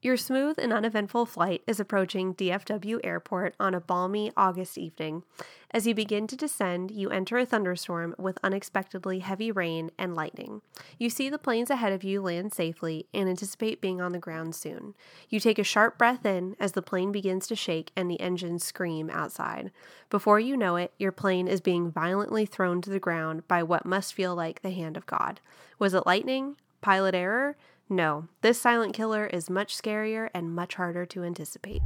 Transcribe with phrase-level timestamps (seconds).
[0.00, 5.24] Your smooth and uneventful flight is approaching DFW Airport on a balmy August evening.
[5.72, 10.62] As you begin to descend, you enter a thunderstorm with unexpectedly heavy rain and lightning.
[10.98, 14.54] You see the planes ahead of you land safely and anticipate being on the ground
[14.54, 14.94] soon.
[15.28, 18.62] You take a sharp breath in as the plane begins to shake and the engines
[18.62, 19.72] scream outside.
[20.10, 23.84] Before you know it, your plane is being violently thrown to the ground by what
[23.84, 25.40] must feel like the hand of God.
[25.80, 26.54] Was it lightning?
[26.80, 27.56] Pilot error?
[27.90, 31.80] No, this silent killer is much scarier and much harder to anticipate.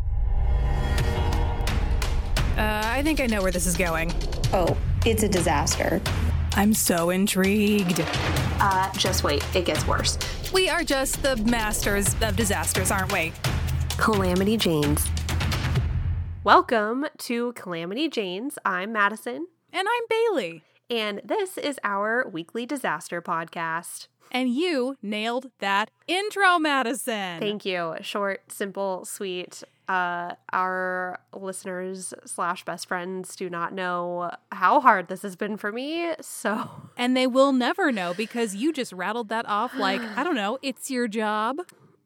[2.56, 4.12] Uh, I think I know where this is going.
[4.52, 6.01] Oh, it's a disaster.
[6.55, 8.01] I'm so intrigued.
[8.05, 10.19] Uh, just wait, it gets worse.
[10.52, 13.33] We are just the masters of disasters, aren't we?
[13.97, 15.06] Calamity Janes.
[16.45, 18.59] Welcome to Calamity Janes.
[18.64, 20.62] I'm Madison, And I'm Bailey.
[20.91, 24.09] and this is our weekly disaster podcast.
[24.32, 27.38] And you nailed that intro, Madison.
[27.38, 27.95] Thank you.
[28.00, 29.62] Short, simple, sweet.
[29.88, 35.70] Uh, our listeners slash best friends do not know how hard this has been for
[35.70, 36.14] me.
[36.22, 40.34] So, and they will never know because you just rattled that off like, I don't
[40.34, 41.58] know, it's your job.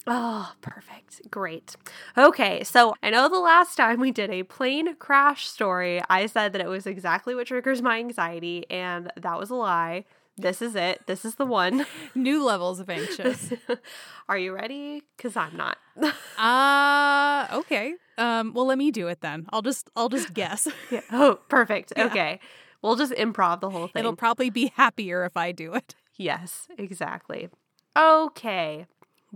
[0.09, 1.31] oh, perfect.
[1.31, 1.77] Great.
[2.19, 2.65] Okay.
[2.65, 6.61] So, I know the last time we did a plane crash story, I said that
[6.61, 10.07] it was exactly what triggers my anxiety, and that was a lie.
[10.39, 11.01] This is it.
[11.07, 11.87] This is the one.
[12.15, 13.53] New levels of anxious.
[14.29, 15.03] Are you ready?
[15.17, 15.79] Because I'm not.
[16.39, 17.95] Uh, okay.
[18.19, 19.47] Um, well, let me do it then.
[19.51, 20.69] I'll just, I'll just guess.
[20.91, 21.01] yeah.
[21.11, 21.95] Oh, perfect.
[21.97, 22.41] Okay.
[22.83, 24.01] We'll just improv the whole thing.
[24.01, 25.95] It'll probably be happier if I do it.
[26.17, 27.49] Yes, exactly.
[27.97, 28.87] Okay.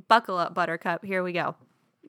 [0.08, 1.04] Buckle up, Buttercup.
[1.04, 1.56] Here we go.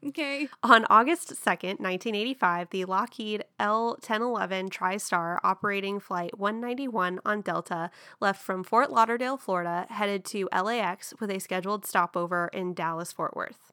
[0.08, 0.48] Okay.
[0.64, 8.42] On August 2nd, 1985, the Lockheed L 1011 TriStar operating Flight 191 on Delta left
[8.42, 13.72] from Fort Lauderdale, Florida, headed to LAX with a scheduled stopover in Dallas Fort Worth.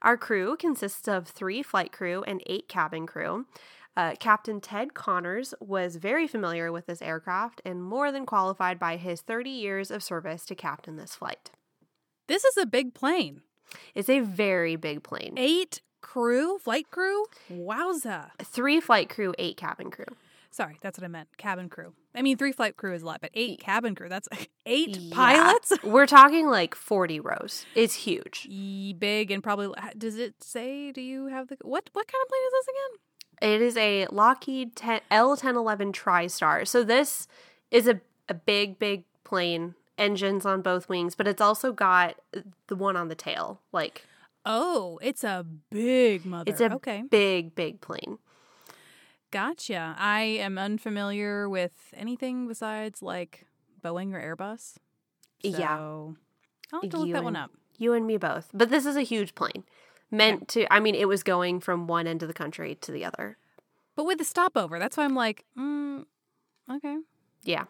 [0.00, 3.44] Our crew consists of three flight crew and eight cabin crew.
[3.94, 8.96] Uh, Captain Ted Connors was very familiar with this aircraft and more than qualified by
[8.96, 11.50] his 30 years of service to captain this flight.
[12.26, 13.42] This is a big plane.
[13.94, 15.34] It's a very big plane.
[15.36, 17.24] Eight crew, flight crew?
[17.52, 18.30] Wowza.
[18.42, 20.06] Three flight crew, eight cabin crew.
[20.50, 21.28] Sorry, that's what I meant.
[21.36, 21.92] Cabin crew.
[22.14, 24.28] I mean, three flight crew is a lot, but eight cabin crew, that's
[24.66, 25.14] eight Yeah.
[25.14, 25.72] pilots?
[25.84, 27.66] We're talking like 40 rows.
[27.74, 28.46] It's huge.
[28.48, 32.28] Ye- Big and probably does it say do you have the what what kind of
[32.28, 33.52] plane is this again?
[33.54, 36.66] It is a Lockheed 10, L1011 TriStar.
[36.66, 37.28] So this
[37.70, 42.16] is a, a big, big plane, engines on both wings, but it's also got
[42.68, 43.60] the one on the tail.
[43.72, 44.04] Like,
[44.46, 46.50] Oh, it's a big mother.
[46.50, 47.02] it's a okay.
[47.10, 48.18] big, big plane.
[49.30, 49.94] Gotcha.
[49.98, 53.44] I am unfamiliar with anything besides like
[53.82, 54.76] Boeing or Airbus.
[55.42, 55.76] Yeah.
[55.76, 56.16] I'll
[56.72, 57.50] have to look You that one up.
[57.76, 58.48] You and me both.
[58.54, 59.64] But this is a huge plane.
[60.10, 63.04] Meant to, I mean, it was going from one end of the country to the
[63.04, 63.36] other.
[63.94, 66.04] But with the stopover, that's why I'm like, mm,
[66.70, 66.96] okay.
[67.44, 67.64] Yeah.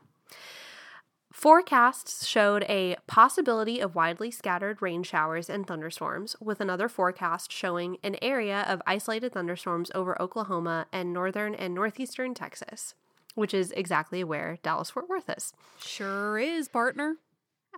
[1.38, 7.96] Forecasts showed a possibility of widely scattered rain showers and thunderstorms, with another forecast showing
[8.02, 12.96] an area of isolated thunderstorms over Oklahoma and northern and northeastern Texas,
[13.36, 15.52] which is exactly where Dallas Fort Worth is.
[15.78, 17.18] Sure is, partner.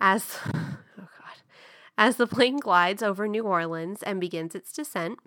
[0.01, 1.43] As oh god,
[1.99, 5.19] as the plane glides over New Orleans and begins its descent,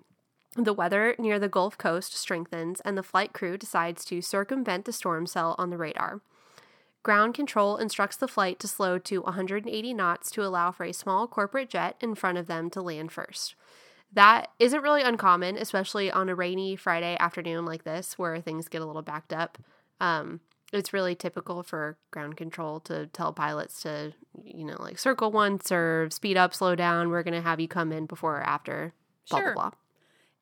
[0.56, 4.92] the weather near the Gulf Coast strengthens and the flight crew decides to circumvent the
[4.92, 6.20] storm cell on the radar.
[7.04, 11.28] Ground control instructs the flight to slow to 180 knots to allow for a small
[11.28, 13.54] corporate jet in front of them to land first.
[14.10, 18.80] That isn't really uncommon, especially on a rainy Friday afternoon like this where things get
[18.80, 19.58] a little backed up.
[20.00, 20.40] Um,
[20.72, 25.70] it's really typical for ground control to tell pilots to, you know, like circle once
[25.70, 27.10] or speed up, slow down.
[27.10, 28.94] We're going to have you come in before or after,
[29.28, 29.52] blah, Sure.
[29.52, 29.78] blah, blah.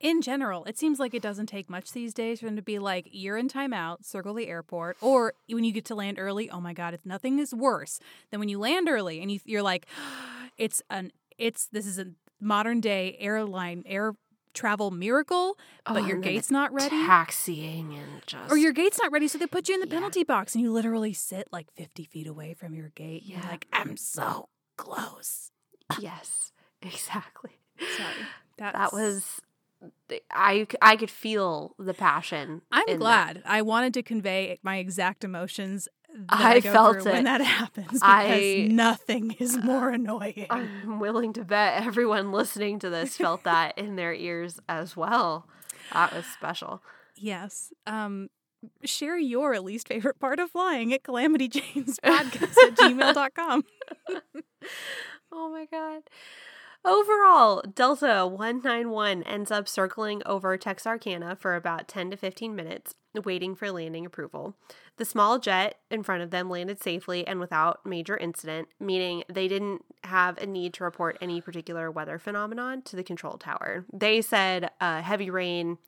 [0.02, 2.78] In general, it seems like it doesn't take much these days for them to be
[2.80, 6.60] like, you're in timeout, circle the airport, or when you get to land early, oh
[6.60, 9.86] my god, it's nothing is worse than when you land early and you, you're like,
[10.58, 12.06] it's an, it's this is a
[12.40, 14.14] modern day airline air
[14.54, 15.56] travel miracle,
[15.86, 16.96] but Oh, your gate's not ready.
[17.06, 18.50] Taxiing and just.
[18.50, 19.94] or your gate's not ready, so they put you in the Yeah.
[19.94, 23.22] penalty box and you literally sit like 50 feet away from your gate.
[23.24, 23.48] You're Yeah.
[23.48, 25.52] like, I'm so close.
[26.00, 26.50] Yes,
[26.82, 27.52] exactly.
[27.96, 28.26] Sorry.
[28.58, 29.40] That's, That was.
[30.30, 32.62] I, I could feel the passion.
[32.70, 32.98] I'm in that.
[33.00, 33.42] glad.
[33.46, 35.88] I wanted to convey my exact emotions.
[36.28, 37.04] I I, felt it.
[37.06, 40.46] when that happens because I- nothing is more annoying.
[40.50, 45.46] I'm willing to bet everyone listening to this felt that in their ears as well.
[45.92, 46.82] That was special.
[47.16, 47.72] yes.
[47.86, 48.28] Um,
[48.84, 53.64] share your least favorite part of flying at calamityjanespodcast at gmail.com.
[55.32, 56.02] Oh my god.
[56.84, 63.54] Overall, Delta 191 ends up circling over Texarkana for about 10 to 15 minutes, waiting
[63.54, 64.56] for landing approval.
[64.96, 69.46] The small jet in front of them landed safely and without major incident, meaning they
[69.46, 73.86] didn't have a need to report any particular weather phenomenon to the control tower.
[73.92, 75.78] They said uh, heavy rain,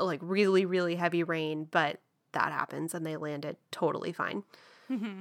[0.00, 2.00] like really, really heavy rain, but
[2.32, 4.42] that happens and they landed totally fine.
[4.90, 5.20] Mm-hmm.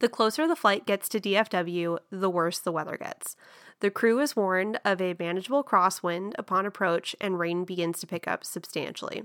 [0.00, 3.36] The closer the flight gets to DFW, the worse the weather gets.
[3.84, 8.26] The crew is warned of a manageable crosswind upon approach, and rain begins to pick
[8.26, 9.24] up substantially.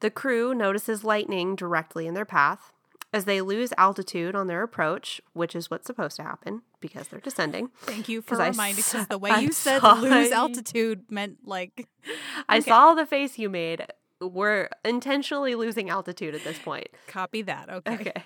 [0.00, 2.72] The crew notices lightning directly in their path.
[3.12, 7.20] As they lose altitude on their approach, which is what's supposed to happen because they're
[7.20, 10.32] descending, Thank you for reminding s- because the way I you said lose it.
[10.32, 11.86] altitude meant like
[12.48, 12.70] I Okay.
[12.70, 13.86] saw the face you made.
[14.18, 16.88] We're intentionally losing altitude at this point.
[17.06, 17.68] copy that.
[17.68, 17.94] Okay.
[17.96, 18.22] Okay.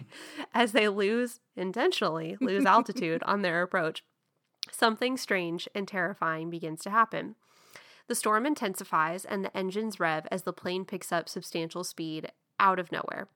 [0.54, 4.04] As they lose, intentionally lose altitude on their approach,
[4.72, 7.34] something strange and terrifying begins to happen.
[8.08, 12.78] The storm intensifies and the engines rev as the plane picks up substantial speed out
[12.78, 13.28] of nowhere.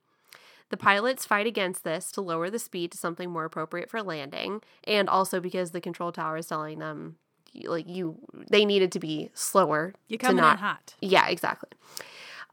[0.70, 4.62] The pilots fight against this to lower the speed to something more appropriate for landing,
[4.84, 7.16] and also because the control tower is telling them,
[7.64, 8.16] like you,
[8.50, 9.92] they needed to be slower.
[10.08, 10.94] You're to not in hot.
[11.02, 11.68] yeah, exactly.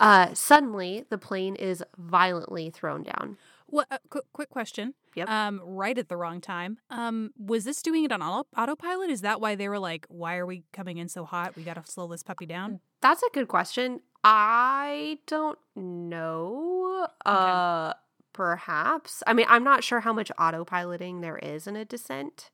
[0.01, 3.37] Uh, suddenly, the plane is violently thrown down.
[3.71, 3.87] What?
[3.91, 4.93] Uh, quick, quick question.
[5.15, 5.29] Yep.
[5.29, 6.77] Um, right at the wrong time.
[6.89, 9.09] Um, was this doing it on auto- autopilot?
[9.09, 11.55] Is that why they were like, "Why are we coming in so hot?
[11.55, 14.01] We got to slow this puppy down." That's a good question.
[14.23, 17.07] I don't know.
[17.25, 17.93] Uh,
[18.33, 19.23] perhaps.
[19.25, 22.49] I mean, I'm not sure how much autopiloting there is in a descent.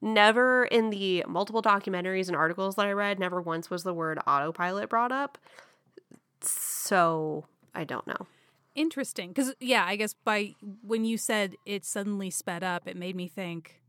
[0.00, 4.18] Never in the multiple documentaries and articles that I read, never once was the word
[4.26, 5.38] autopilot brought up.
[6.42, 8.26] So I don't know.
[8.74, 9.28] Interesting.
[9.30, 13.28] Because yeah, I guess by when you said it suddenly sped up, it made me
[13.28, 13.80] think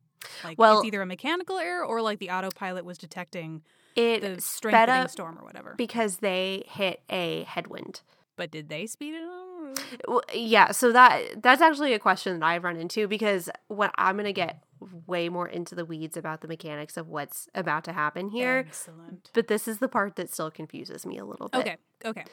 [0.44, 3.64] like Well- it's either a mechanical error or like the autopilot was detecting
[3.96, 5.74] It the strengthening up storm or whatever.
[5.78, 8.02] because they hit a headwind.
[8.38, 9.80] but did they speed it up?
[10.08, 14.18] Well, yeah, so that that's actually a question that I've run into because what I'm
[14.18, 14.62] gonna get
[15.08, 18.66] way more into the weeds about the mechanics of what's about to happen here.
[18.68, 19.32] Excellent.
[19.34, 21.62] But this is the part that still confuses me a little bit.
[21.62, 21.78] Okay.
[22.04, 22.24] Okay.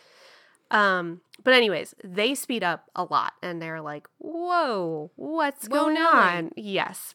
[0.73, 5.95] Um, but anyways, they speed up a lot and they're like, "Whoa, what's Whoa, going
[5.95, 7.15] Nelly." on?" Yes.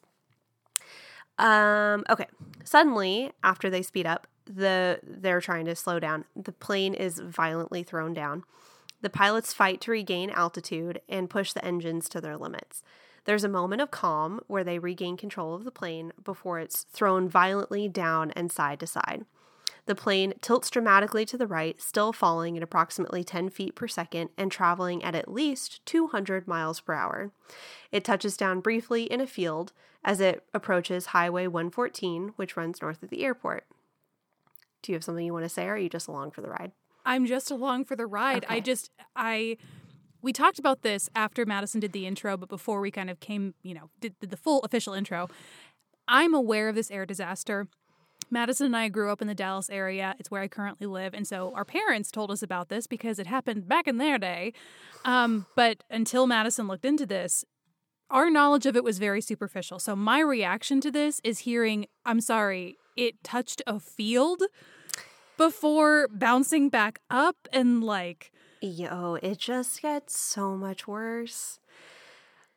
[1.37, 2.27] Um, okay.
[2.63, 6.25] Suddenly, after they speed up, the they're trying to slow down.
[6.35, 8.43] The plane is violently thrown down.
[9.01, 12.83] The pilots fight to regain altitude and push the engines to their limits.
[13.25, 17.27] There's a moment of calm where they regain control of the plane before it's thrown
[17.27, 19.25] violently down and side to side.
[19.87, 24.29] The plane tilts dramatically to the right, still falling at approximately 10 feet per second
[24.37, 27.31] and traveling at at least 200 miles per hour.
[27.91, 29.71] It touches down briefly in a field
[30.03, 33.65] as it approaches Highway 114, which runs north of the airport.
[34.81, 36.49] Do you have something you want to say, or are you just along for the
[36.49, 36.73] ride?
[37.05, 38.45] I'm just along for the ride.
[38.49, 39.57] I just I
[40.21, 43.53] we talked about this after Madison did the intro, but before we kind of came,
[43.63, 45.29] you know, did, did the full official intro.
[46.07, 47.67] I'm aware of this air disaster.
[48.29, 50.15] Madison and I grew up in the Dallas area.
[50.19, 51.13] It's where I currently live.
[51.13, 54.53] And so our parents told us about this because it happened back in their day.
[55.05, 57.45] Um, but until Madison looked into this,
[58.09, 59.79] our knowledge of it was very superficial.
[59.79, 64.43] So my reaction to this is hearing, I'm sorry, it touched a field
[65.37, 68.31] before bouncing back up and like,
[68.61, 71.59] Yo, it just gets so much worse.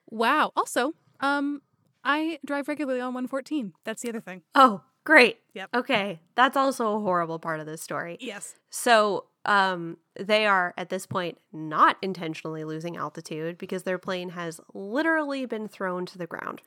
[0.09, 0.51] wow.
[0.57, 1.61] Also, um,
[2.03, 3.75] I drive regularly on 114.
[3.85, 4.43] That's the other thing.
[4.55, 5.39] Oh, great.
[5.55, 5.71] Yep.
[5.75, 6.21] Okay.
[6.37, 8.17] That's also a horrible part of this story.
[8.21, 8.55] Yes.
[8.71, 14.61] So, um, they are at this point not intentionally losing altitude because their plane has
[14.75, 16.61] literally been thrown to the ground.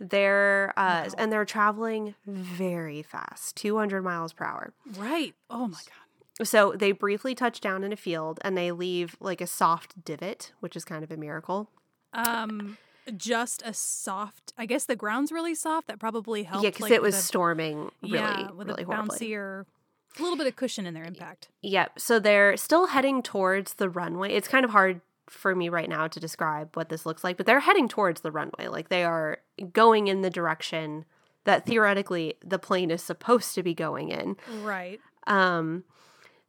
[0.00, 1.14] They're uh, Wow.
[1.18, 4.72] and they're traveling very fast, 200 miles per hour.
[4.96, 5.34] Right.
[5.50, 6.46] Oh my god.
[6.46, 10.52] So they briefly touch down in a field and they leave like a soft divot,
[10.60, 11.70] which is kind of a miracle.
[12.12, 12.78] Um,
[13.16, 14.52] just a soft.
[14.58, 15.88] I guess the ground's really soft.
[15.88, 16.64] That probably helped.
[16.64, 19.64] yeah, because like, it was a- storming really, yeah, with really a bouncier,
[20.18, 21.48] a little bit of cushion in their impact.
[21.62, 21.98] Yep.
[21.98, 24.34] So they're still heading towards the runway.
[24.34, 27.46] It's kind of hard for me right now to describe what this looks like, but
[27.46, 28.68] they're heading towards the runway.
[28.68, 29.38] Like they are
[29.72, 31.04] going in the direction
[31.44, 34.36] that theoretically the plane is supposed to be going in.
[34.62, 35.00] Right.
[35.26, 35.84] Um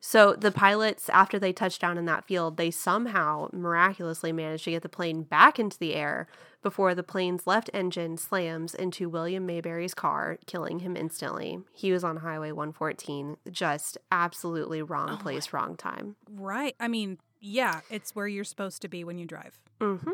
[0.01, 4.71] so the pilots after they touch down in that field, they somehow miraculously manage to
[4.71, 6.27] get the plane back into the air
[6.61, 11.59] before the plane's left engine slams into William Mayberry's car, killing him instantly.
[11.73, 16.15] He was on Highway 114, just absolutely wrong Oh place, wrong time.
[16.29, 16.75] Right.
[16.79, 19.59] I mean, yeah, it's where you're supposed to be when you drive.
[19.81, 20.11] hmm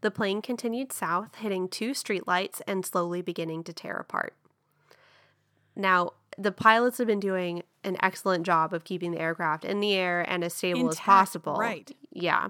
[0.00, 4.34] The plane continued south, hitting two streetlights and slowly beginning to tear apart.
[5.76, 9.94] Now, the pilots have been doing an excellent job of keeping the aircraft in the
[9.94, 11.54] air and as stable as possible.
[11.54, 11.90] right.
[12.12, 12.48] Yeah.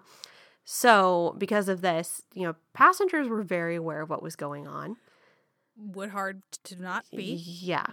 [0.65, 4.97] So, because of this, you know, passengers were very aware of what was going on.
[5.79, 7.35] Would hard to not be.
[7.35, 7.87] Yeah.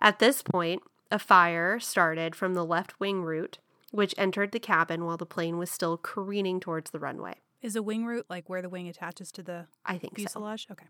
[0.00, 3.58] At this point, a fire started from the left wing root,
[3.92, 7.36] which entered the cabin while the plane was still careening towards the runway.
[7.62, 10.22] Is a wing root like where the wing attaches to the I think so.
[10.22, 10.66] fuselage?
[10.70, 10.86] Okay.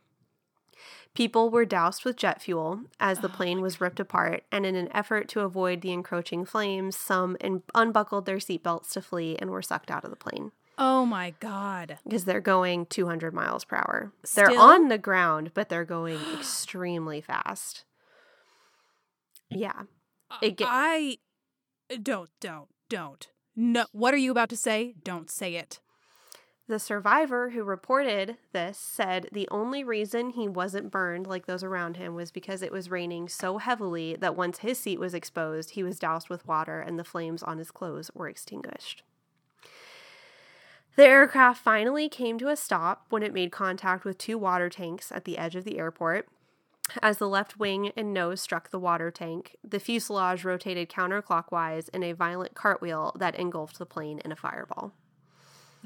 [1.15, 4.77] People were doused with jet fuel as the oh plane was ripped apart, and in
[4.77, 9.51] an effort to avoid the encroaching flames, some un- unbuckled their seatbelts to flee and
[9.51, 11.99] were sucked out of the plane Oh my god.
[12.05, 14.13] because they're going 200 miles per hour.
[14.35, 17.85] They're on the ground, but they're going extremely fast.
[19.51, 19.83] Yeah.
[20.31, 21.19] Uh, it get- I
[22.03, 23.27] don't don't don't.
[23.57, 24.95] No, what are you about to say?
[25.03, 25.81] Don't say it.
[26.69, 31.97] The survivor who reported this said the only reason he wasn't burned like those around
[31.97, 35.83] him was because it was raining so heavily that once his seat was exposed, he
[35.83, 39.03] was doused with water and the flames on his clothes were extinguished.
[40.97, 45.11] The aircraft finally came to a stop when it made contact with two water tanks
[45.11, 46.29] at the edge of the airport.
[47.01, 52.03] As the left wing and nose struck the water tank, the fuselage rotated counterclockwise in
[52.03, 54.93] a violent cartwheel that engulfed the plane in a fireball.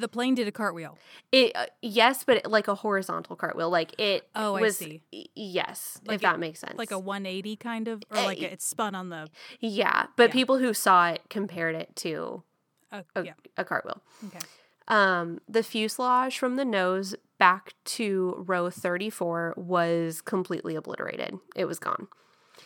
[0.02, 0.98] The plane did a cartwheel.
[1.30, 4.28] It uh, yes, but like a horizontal cartwheel, like it.
[4.34, 5.00] Oh, I see.
[5.12, 6.76] y- Yes, Like if it- that makes sense.
[6.76, 9.28] Like a 180 kind of or Eh, like it spun on the
[9.60, 10.32] yeah, but Yeah.
[10.32, 12.42] people who saw it compared it to
[12.90, 13.32] uh, a, yeah.
[13.56, 14.02] a cartwheel.
[14.26, 14.40] Okay.
[14.88, 21.38] Um, the fuselage from the nose back to row thirty four was completely obliterated.
[21.54, 22.08] It was gone.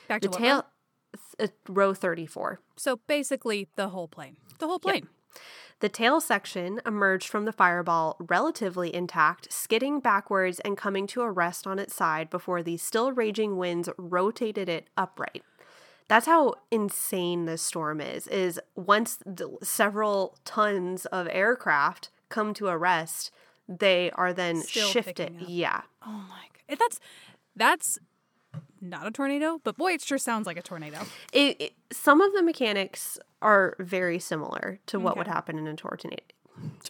[0.09, 0.63] Back to The tail, row?
[1.39, 2.61] th- uh, row thirty four.
[2.77, 4.37] So basically the whole plane.
[4.59, 5.09] The whole plane.
[5.81, 11.31] The tail section emerged from the fireball relatively intact, skidding backwards and coming to a
[11.31, 15.43] rest on its side before the still raging winds rotated it upright.
[16.09, 18.27] That's how insane this storm is.
[18.29, 23.31] Is once the, several tons of aircraft come to a rest,
[23.69, 25.37] they are then Still shifted.
[25.47, 25.83] Yeah.
[26.07, 26.63] Oh my god.
[26.71, 27.01] Eh, that's
[27.55, 27.99] that's
[28.81, 31.01] not a tornado, but boy, it sure sounds like a tornado.
[31.33, 35.75] It, it- some of the mechanics are very similar to what would happen in a
[35.75, 36.17] tornado.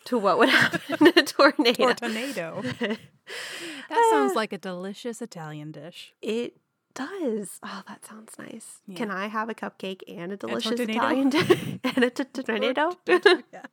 [0.05, 1.93] To what would happen in a tornado.
[1.95, 2.63] Tornado.
[2.81, 6.15] that sounds like a delicious Italian dish.
[6.23, 6.57] It
[6.95, 7.59] does.
[7.63, 8.81] Oh, that sounds nice.
[8.95, 10.93] Can I have a cupcake and a delicious tornado?
[10.93, 12.97] Italian dish and a tornado?
[13.07, 13.67] Yeah.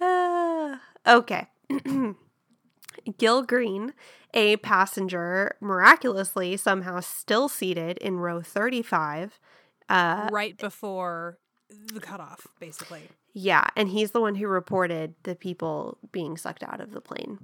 [0.00, 1.48] Uh, okay.
[3.18, 3.94] Gil Green,
[4.34, 9.38] a passenger, miraculously somehow still seated in row 35.
[9.88, 11.38] Uh, right before
[11.92, 13.02] the cutoff, basically.
[13.32, 17.38] yeah, and he's the one who reported the people being sucked out of the plane.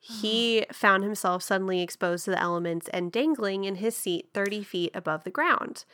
[0.00, 4.90] He found himself suddenly exposed to the elements and dangling in his seat 30 feet
[4.94, 5.84] above the ground.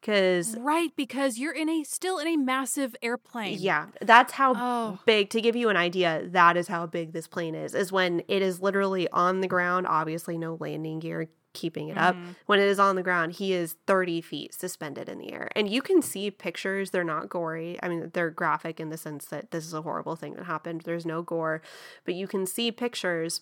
[0.00, 3.56] Because, Right, because you're in a still in a massive airplane.
[3.58, 4.98] yeah, that's how Oh.
[5.06, 8.22] big, to give you an idea, that is how big this plane is, is when
[8.28, 12.14] it is literally on the ground, obviously no landing gear keeping it up.
[12.14, 12.34] Mhm.
[12.46, 15.48] When it is on the ground, he is 30 feet suspended in the air.
[15.56, 17.78] And you can see pictures, they're not gory.
[17.82, 20.82] I mean, they're graphic in the sense that this is a horrible thing that happened.
[20.82, 21.62] There's no gore,
[22.04, 23.40] but you can see pictures.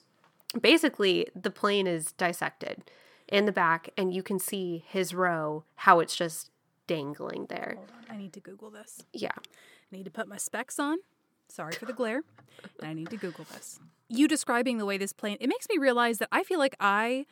[0.60, 2.84] Basically, the plane is dissected
[3.28, 6.50] in the back, and you can see his row, how it's just
[6.86, 7.74] dangling there.
[7.78, 9.02] Hold on, I need to Google this.
[9.12, 9.30] Yeah.
[9.34, 10.98] I need to put my specs on.
[11.48, 12.22] Sorry for the glare.
[12.80, 13.80] and I need to Google this.
[14.08, 17.24] You describing the way this plane, it makes me realize that I feel like I,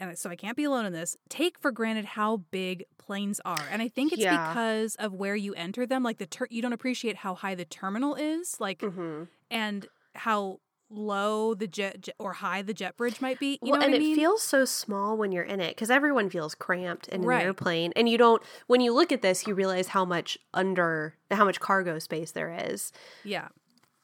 [0.00, 3.62] and so I can't be alone in this, take for granted how big planes are.
[3.70, 4.48] And I think it's Yeah.
[4.48, 6.02] because of where you enter them.
[6.02, 9.24] Like the, ter- you don't appreciate how high the terminal is, like, Mm-hmm.
[9.50, 13.58] and how low the jet, jet or high the jet bridge might be.
[13.62, 14.12] You well, know and what I mean?
[14.12, 17.40] it feels so small when you're in it because everyone feels cramped in Right.
[17.40, 18.42] an airplane, and you don't.
[18.68, 22.50] When you look at this, you realize how much under, how much cargo space there
[22.70, 22.90] is.
[23.22, 23.48] Yeah.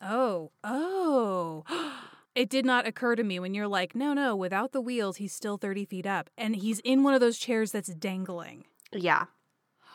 [0.03, 1.65] Oh, oh.
[2.35, 5.33] It did not occur to me when you're like, no, no, without the wheels, he's
[5.33, 6.31] still 30 feet up.
[6.37, 8.65] And he's in one of those chairs that's dangling.
[8.93, 9.27] Yeah.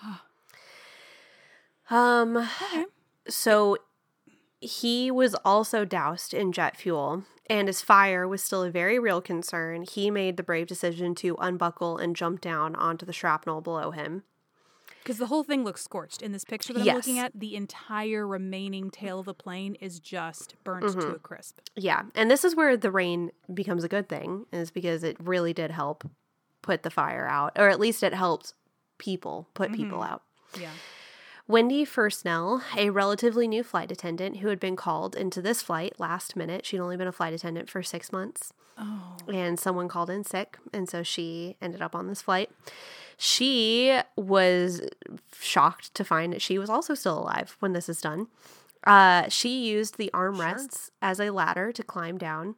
[1.91, 2.37] Um.
[2.37, 2.85] Okay.
[3.27, 3.77] So
[4.61, 9.21] he was also doused in jet fuel, and as fire was still a very real
[9.21, 13.89] concern, he made the brave decision to unbuckle and jump down onto the shrapnel below
[13.89, 14.23] him.
[15.03, 16.21] Because the whole thing looks scorched.
[16.21, 19.99] In this picture that I'm looking at, the entire remaining tail of the plane is
[19.99, 21.15] just burnt to mm-hmm.
[21.15, 21.59] a crisp.
[21.75, 25.53] Yeah, and this is where the rain becomes a good thing, is because it really
[25.53, 26.09] did help
[26.61, 28.53] put the fire out, or at least it helped
[28.97, 30.13] people put people mm-hmm.
[30.13, 30.23] out.
[30.59, 30.71] Yeah.
[31.47, 36.35] Wendy Fursnell, a relatively new flight attendant who had been called into this flight last
[36.35, 39.17] minute, she'd only been a flight attendant for six months, Oh.
[39.27, 42.51] and someone called in sick, and so she ended up on this flight.
[43.21, 44.81] She was
[45.37, 48.27] shocked to find that she was also still alive when this is done.
[48.87, 52.55] Uh, she used the armrests as a ladder to climb down.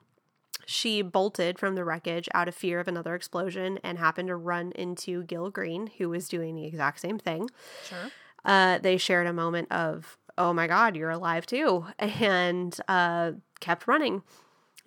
[0.67, 4.71] She bolted from the wreckage out of fear of another explosion and happened to run
[4.73, 7.49] into Gil Green, who was doing the exact same thing.
[7.83, 8.11] Sure.
[8.45, 13.87] Uh, they shared a moment of, oh my God, you're alive too, and uh, kept
[13.87, 14.21] running.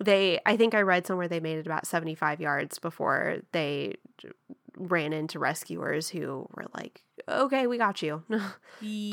[0.01, 3.95] They, I think I read somewhere they made it about 75 yards before they
[4.77, 8.23] ran into rescuers who were like, okay, we got you.
[8.81, 9.11] Ye-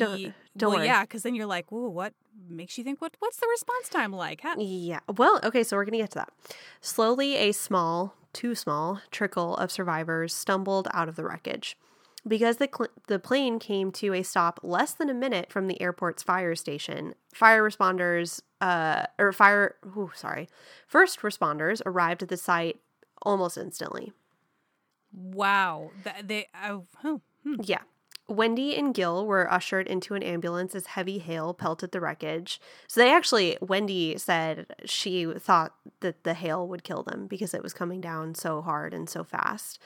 [0.57, 0.87] don't well, worry.
[0.87, 2.13] yeah, because then you're like, "Ooh, what
[2.49, 3.01] makes you think?
[3.01, 5.01] What What's the response time like?" Yeah.
[5.17, 6.33] Well, okay, so we're going to get to that.
[6.81, 11.77] Slowly, a small, too small trickle of survivors stumbled out of the wreckage.
[12.29, 15.81] Because the, cl- the plane came to a stop less than a minute from the
[15.83, 20.49] airport's fire station, fire responders, uh, or fire, ooh, sorry,
[20.87, 22.79] first responders arrived at the site
[23.23, 24.13] almost instantly.
[25.13, 25.91] Wow.
[26.05, 26.49] That they.
[26.65, 27.57] Oh, oh, hmm.
[27.63, 27.83] Yeah.
[28.29, 32.61] Wendy and Gil were ushered into an ambulance as heavy hail pelted the wreckage.
[32.87, 37.63] So they actually, Wendy said she thought that the hail would kill them because it
[37.63, 39.79] was coming down so hard and so fast.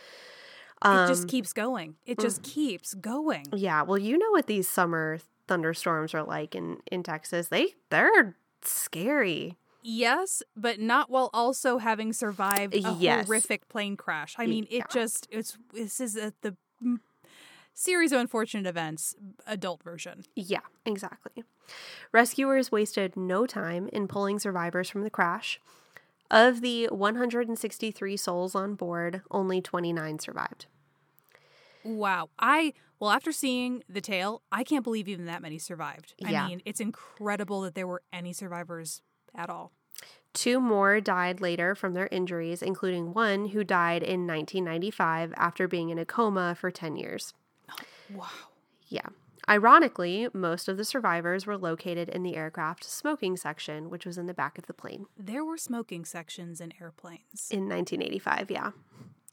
[0.85, 1.97] it just Um, keeps going.
[2.05, 3.47] It just keeps going.
[3.53, 5.19] Yeah, well, you know what these summer
[5.49, 7.49] thunderstorms are like in in Texas.
[7.49, 9.57] They they're scary.
[9.89, 13.27] Yes, but not while also having survived a Yes.
[13.27, 14.35] horrific plane crash.
[14.37, 14.81] I mean, Yeah.
[14.81, 16.57] it just it's this is a, the
[17.73, 19.15] series of unfortunate events
[19.47, 20.25] adult version.
[20.35, 21.45] Yeah, exactly.
[22.11, 25.61] Rescuers wasted no time in pulling survivors from the crash.
[26.33, 30.67] Of the 163 souls on board, only 29 survived.
[31.85, 32.31] Wow.
[32.41, 36.15] I well after seeing the tale, I can't believe even that many survived.
[36.19, 36.45] Yeah.
[36.45, 39.01] I mean, it's incredible that there were any survivors
[39.37, 39.73] at all.
[40.33, 45.89] Two more died later from their injuries, including one who died in 1995 after being
[45.89, 47.33] in a coma for 10 years.
[47.71, 47.75] Oh,
[48.15, 48.29] wow.
[48.89, 49.07] Yeah.
[49.49, 54.27] Ironically, most of the survivors were located in the aircraft smoking section, which was in
[54.27, 57.49] the back of the plane There were smoking sections in airplanes.
[57.51, 58.51] in 1985.
[58.51, 58.73] Yeah.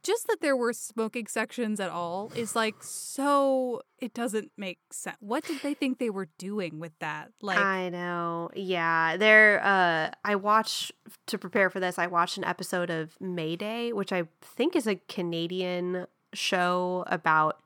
[0.03, 5.15] Just that there were smoking sections at all is like so it doesn't make sense.
[5.21, 7.31] What did they think they were doing with that?
[7.41, 8.49] Like I know.
[8.53, 9.15] Yeah.
[9.15, 10.91] There uh I watched
[11.27, 14.95] to prepare for this, I watched an episode of Mayday, which I think is a
[15.07, 17.59] Canadian show about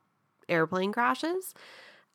[0.48, 1.56] airplane crashes.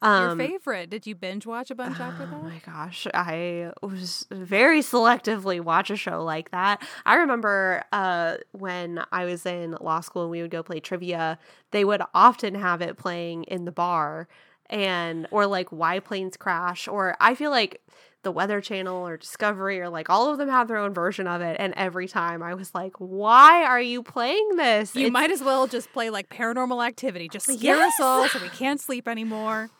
[0.02, 0.90] Your favorite.
[0.90, 2.42] Did you binge watch a bunch after Oh that?
[2.42, 6.82] my gosh, I was very selectively watch a show like that.
[7.06, 11.38] I remember uh, when I was in law school and we would go play trivia,
[11.70, 14.28] they would often have it playing in the bar
[14.70, 17.80] and or like why planes crash or I feel like
[18.22, 21.40] the Weather Channel or Discovery or like all of them have their own version of
[21.42, 25.32] it and every time I was like, "Why are you playing this?" You It's- might
[25.32, 27.28] as well just play like paranormal activity.
[27.28, 29.70] Just scare us all so we can't sleep anymore.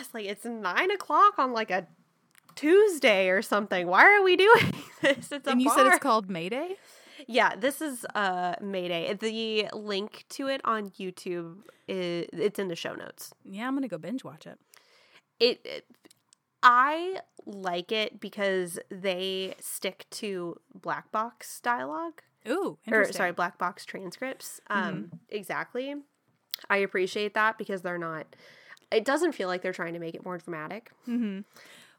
[0.00, 1.86] It's like it's nine o'clock on like a
[2.56, 3.86] Tuesday or something.
[3.86, 5.30] Why are we doing this?
[5.30, 6.76] It's a and you said it's called Mayday?
[7.26, 9.14] Yeah, this is uh Mayday.
[9.14, 13.32] The link to it on YouTube is it's in the show notes.
[13.44, 14.58] Yeah, I'm gonna go binge watch it.
[15.38, 15.84] It, it
[16.62, 23.84] I like it because they stick to black box dialogue Ooh, or sorry, black box
[23.84, 24.60] transcripts.
[24.68, 25.94] Um exactly.
[26.70, 28.34] I appreciate that because they're not
[28.90, 30.90] it doesn't feel like they're trying to make it more dramatic.
[31.04, 31.40] hmm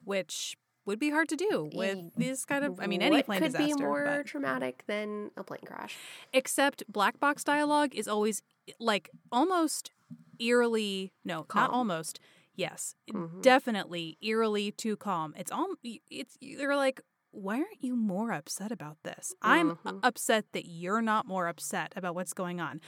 [0.03, 2.79] Which would be hard to do with this kind of.
[2.79, 3.75] I mean, any What plane could disaster.
[3.75, 5.97] be more but- traumatic than a plane crash.
[6.33, 8.41] except black box dialogue is always
[8.79, 9.91] like almost
[10.39, 11.11] eerily.
[11.25, 12.19] No, not almost.
[12.55, 13.41] Yes, Mhm.
[13.41, 15.33] definitely eerily too calm.
[15.37, 15.75] It's all.
[15.83, 17.01] It's you're like.
[17.31, 19.35] Why aren't you more upset about this?
[19.43, 19.99] I'm Mhm.
[20.01, 22.81] upset that you're not more upset about what's going on.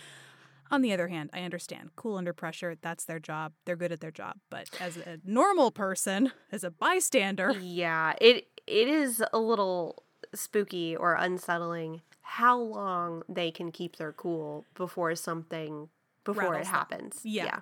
[0.72, 1.92] On the other hand, I understand.
[1.96, 3.54] Cool under pressure, that's their job.
[3.66, 4.36] They're good at their job.
[4.50, 10.04] But as a normal person, as a bystander, Yeah, it it is a little
[10.36, 15.90] spooky or unsettling how long they can keep their cool before something
[16.24, 16.76] before it Rattles them.
[16.76, 17.20] happens.
[17.24, 17.46] Yeah.
[17.46, 17.60] yeah.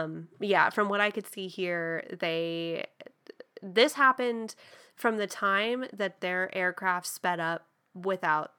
[0.00, 2.86] Um yeah, from what I could see here, they
[3.62, 4.54] this happened
[4.96, 8.52] from the time that their aircraft sped up without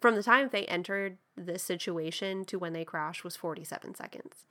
[0.00, 4.44] from the time they entered this situation to when they crashed was 47 seconds.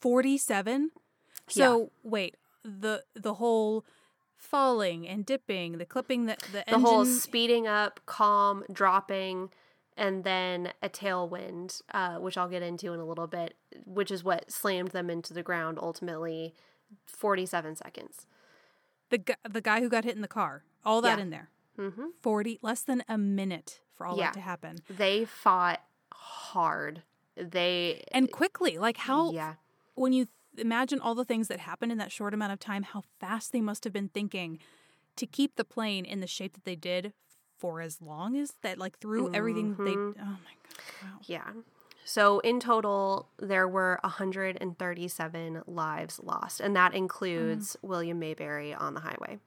[0.00, 0.90] 47
[1.48, 3.84] so wait the the whole
[4.36, 9.50] falling and dipping the clipping the the, the engine whole speeding up, calm, dropping,
[9.96, 14.24] and then a tailwind, uh, which I'll get into in a little bit, which is
[14.24, 16.54] what slammed them into the ground ultimately.
[17.06, 18.26] Forty-seven seconds.
[19.10, 21.22] the gu- the guy who got hit in the car all that Yeah.
[21.22, 24.26] in there hmm 40 less than a minute for all Yeah.
[24.26, 25.80] that to happen They fought
[26.12, 27.02] hard.
[27.36, 29.54] they And quickly, like how yeah
[29.94, 32.82] when you th- imagine all the things that happened in that short amount of time,
[32.82, 34.58] how fast they must have been thinking
[35.16, 37.12] to keep the plane in the shape that they did
[37.58, 39.92] for as long as that, like through everything they.
[39.92, 40.16] Oh Mhm.
[40.16, 40.38] my god!
[41.02, 41.18] Wow.
[41.22, 41.50] Yeah.
[42.04, 49.00] So in total, there were 137 lives lost, and that includes William Mayberry on the
[49.00, 49.38] highway.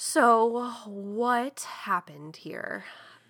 [0.00, 2.84] So, what happened here?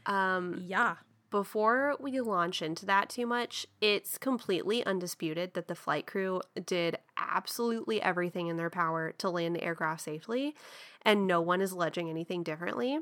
[0.04, 0.96] Um, Yeah.
[1.30, 6.98] before we launch into that too much, it's completely undisputed that the flight crew did
[7.16, 10.54] absolutely everything in their power to land the aircraft safely,
[11.00, 12.98] and no one is alleging anything differently.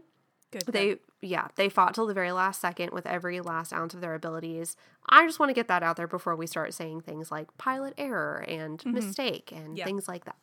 [0.53, 0.67] Good.
[0.67, 4.15] They, yeah, they fought till the very last second with every last ounce of their
[4.15, 4.77] abilities.
[5.09, 7.95] I just want to get that out there before we start saying things like pilot
[7.99, 9.87] error and mistake and Yeah.
[9.87, 10.37] things like that.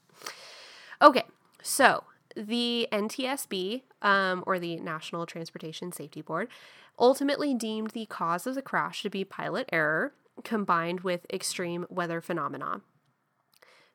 [1.01, 1.23] Okay,
[1.61, 2.03] so
[2.35, 6.47] the NTSB, um, or the National Transportation Safety Board,
[6.99, 12.21] ultimately deemed the cause of the crash to be pilot error combined with extreme weather
[12.21, 12.81] phenomena.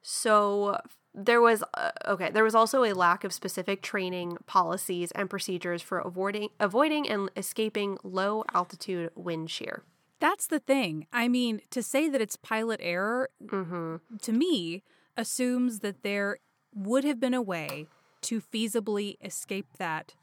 [0.03, 0.79] So
[1.14, 5.83] there was uh, okay, there was also a lack of specific training policies and procedures
[5.83, 9.83] for avoiding avoiding and escaping low altitude wind shear.
[10.20, 11.07] That's the thing.
[11.12, 13.96] I mean, to say that it's pilot error Mm-hmm.
[14.22, 14.83] to me
[15.16, 16.38] assumes that there
[16.74, 17.87] would have been a way
[18.22, 20.14] to feasibly escape that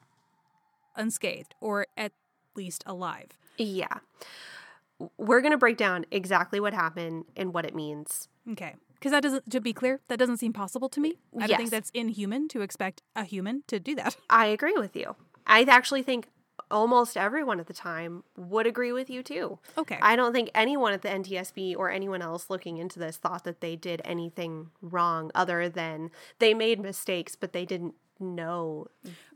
[0.96, 2.12] unscathed or at
[2.56, 3.30] least alive.
[3.58, 4.00] Yeah.
[5.18, 8.30] We're going to break down exactly what happened and what it means.
[8.52, 8.76] Okay.
[8.94, 11.16] Because that doesn't, to be clear, that doesn't seem possible to me.
[11.40, 14.16] I don't think that's inhuman to expect a human to do that.
[14.30, 15.16] I agree with you.
[15.46, 16.30] I actually think
[16.72, 19.60] almost everyone at the time would agree with you too.
[19.78, 19.98] Okay.
[20.02, 23.62] I don't think anyone at the NTSB or anyone else looking into this thought that
[23.62, 28.88] they did anything wrong other than they made mistakes, but they didn't know.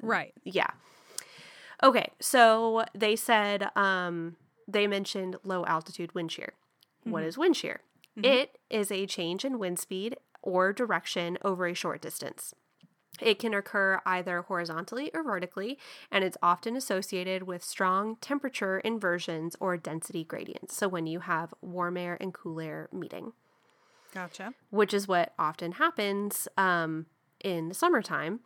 [0.02, 0.34] right.
[0.44, 0.70] Yeah.
[1.82, 4.36] Okay, so they said um,
[4.68, 6.54] they mentioned low altitude wind shear.
[7.06, 7.82] What is wind shear?
[8.22, 12.54] It is a change in wind speed or direction over a short distance.
[13.22, 15.78] It can occur either horizontally or vertically,
[16.12, 20.76] and it's often associated with strong temperature inversions or density gradients.
[20.76, 23.34] So, when you have warm air and cool air meeting,
[24.14, 24.54] Gotcha.
[24.70, 27.06] which is what often happens um,
[27.44, 28.42] in the summertime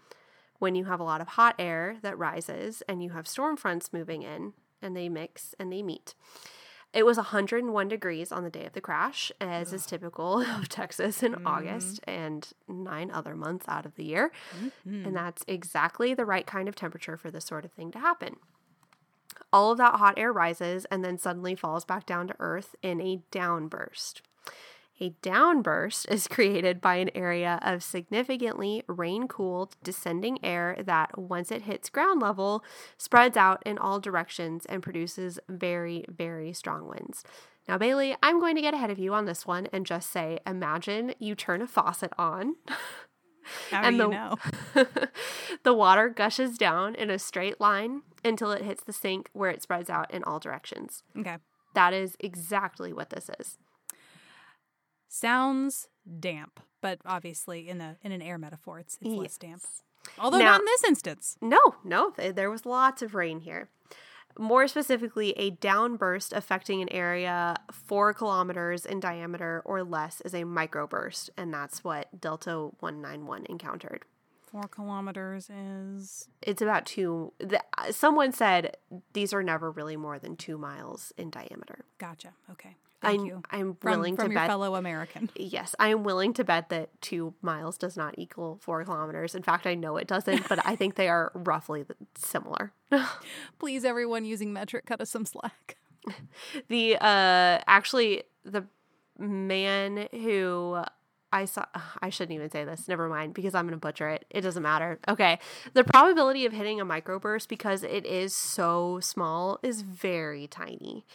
[0.59, 3.91] when you have a lot of hot air that rises and you have storm fronts
[3.91, 6.15] moving in and they mix and they meet.
[6.93, 11.23] It was 101 degrees on the day of the crash, as is typical of Texas
[11.23, 11.47] in mm-hmm.
[11.47, 14.31] August and nine other months out of the year.
[14.61, 15.13] And mm-hmm.
[15.13, 18.35] that's exactly the right kind of temperature for this sort of thing to happen.
[19.51, 23.01] All of that hot air rises and then suddenly falls back down to earth in
[23.01, 24.21] a downburst.
[25.01, 31.51] A downburst is created by an area of significantly rain cooled descending air that, once
[31.51, 32.63] it hits ground level,
[32.97, 37.23] spreads out in all directions and produces very, very strong winds.
[37.67, 40.39] Now, Bailey, I'm going to get ahead of you on this one and just say
[40.45, 42.55] imagine you turn a faucet on.
[43.71, 44.85] How And do you the- know?
[45.63, 49.61] the water gushes down in a straight line until it hits the sink where it
[49.63, 51.03] spreads out in all directions.
[51.17, 51.37] Okay.
[51.73, 53.57] That is exactly what this is.
[55.13, 59.61] Sounds damp, but obviously in a in an air metaphor, it's, it's less damp.
[60.17, 61.37] Although Now- not in this instance.
[61.39, 63.69] No, no, there was lots of rain here.
[64.39, 70.45] More specifically, a downburst affecting an area four kilometers in diameter or less is a
[70.45, 74.05] microburst, and that's what Delta 191 encountered.
[74.47, 77.33] Four kilometers is It's about two.
[77.37, 78.77] The, someone said
[79.13, 81.85] these are never really more than two miles in diameter.
[81.99, 82.33] gotcha.
[82.49, 82.75] Okay.
[83.03, 83.43] Thank I'm, you.
[83.51, 84.49] I'm From, willing from to your bet.
[84.49, 85.29] fellow American.
[85.35, 89.35] Yes, I am willing to bet that two miles does not equal four kilometers.
[89.35, 91.85] In fact, I know it doesn't, but I think they are roughly
[92.15, 92.71] similar.
[93.59, 95.77] Please, everyone using metric, cut us some slack.
[96.69, 98.65] the uh actually the
[99.17, 100.83] man who
[101.31, 101.65] I saw
[102.01, 102.87] I shouldn't even say this.
[102.87, 104.25] Never mind because I'm going to butcher it.
[104.29, 104.99] It doesn't matter.
[105.07, 105.39] Okay.
[105.73, 111.05] The probability of hitting a microburst because it is so small is very tiny.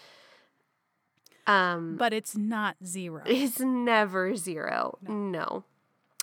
[1.49, 3.23] Um But it's not zero.
[3.27, 4.99] it's never zero.
[5.03, 5.65] No.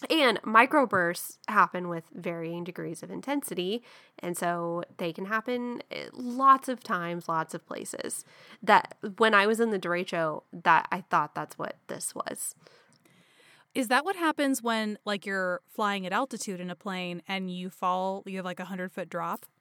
[0.09, 3.81] And microbursts happen with varying degrees of intensity.
[4.19, 8.23] And so they can happen eh, lots of times, lots of places.
[8.61, 12.55] That when I was in the derecho, that I thought that's what this was.
[13.73, 17.69] Is that what happens when like you're flying at altitude in a plane and you
[17.69, 18.21] fall?
[18.25, 19.54] You have like a hundred foot drop, or is that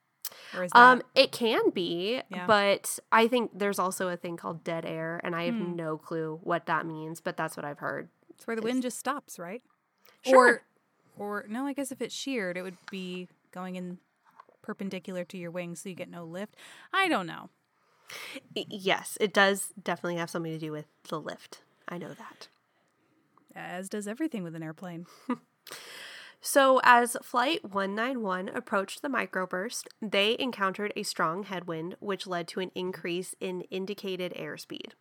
[0.73, 2.45] Um, it can be, Yeah.
[2.47, 5.75] but I think there's also a thing called dead air, and I have Hmm.
[5.75, 8.09] no clue what that means, but that's what I've heard.
[8.29, 9.61] it's where the wind just stops, right?
[10.23, 10.61] Sure.
[11.17, 13.99] Or, or no, I guess if it's sheared, it would be going in
[14.61, 16.55] perpendicular to your wings, so you get no lift.
[16.91, 17.49] I don't know.
[18.53, 21.61] Yes, it does definitely have something to do with the lift.
[21.87, 22.47] I know that.
[23.55, 25.05] As does everything with an airplane.
[26.47, 32.59] So, as Flight 191 approached the microburst, they encountered a strong headwind, which led to
[32.59, 34.91] an increase in indicated airspeed.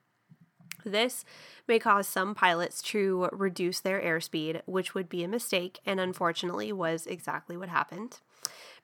[0.86, 1.22] This
[1.68, 6.72] may cause some pilots to reduce their airspeed, which would be a mistake, and unfortunately
[6.72, 8.20] was exactly what happened.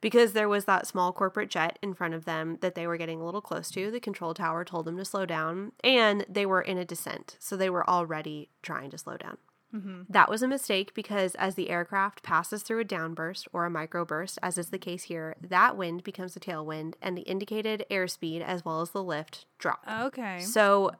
[0.03, 3.23] Because there was that small corporate jet in front of them that they were getting
[3.23, 6.61] a little close to, the control tower told them to slow down, and they were
[6.61, 9.39] in a descent, so they were already trying to slow down.
[10.09, 14.39] That was a mistake because as the aircraft passes through a downburst or a microburst,
[14.43, 18.65] as is the case here, that wind becomes a tailwind and the indicated airspeed as
[18.65, 19.85] well as the lift drop.
[19.89, 20.41] Okay.
[20.41, 20.93] So,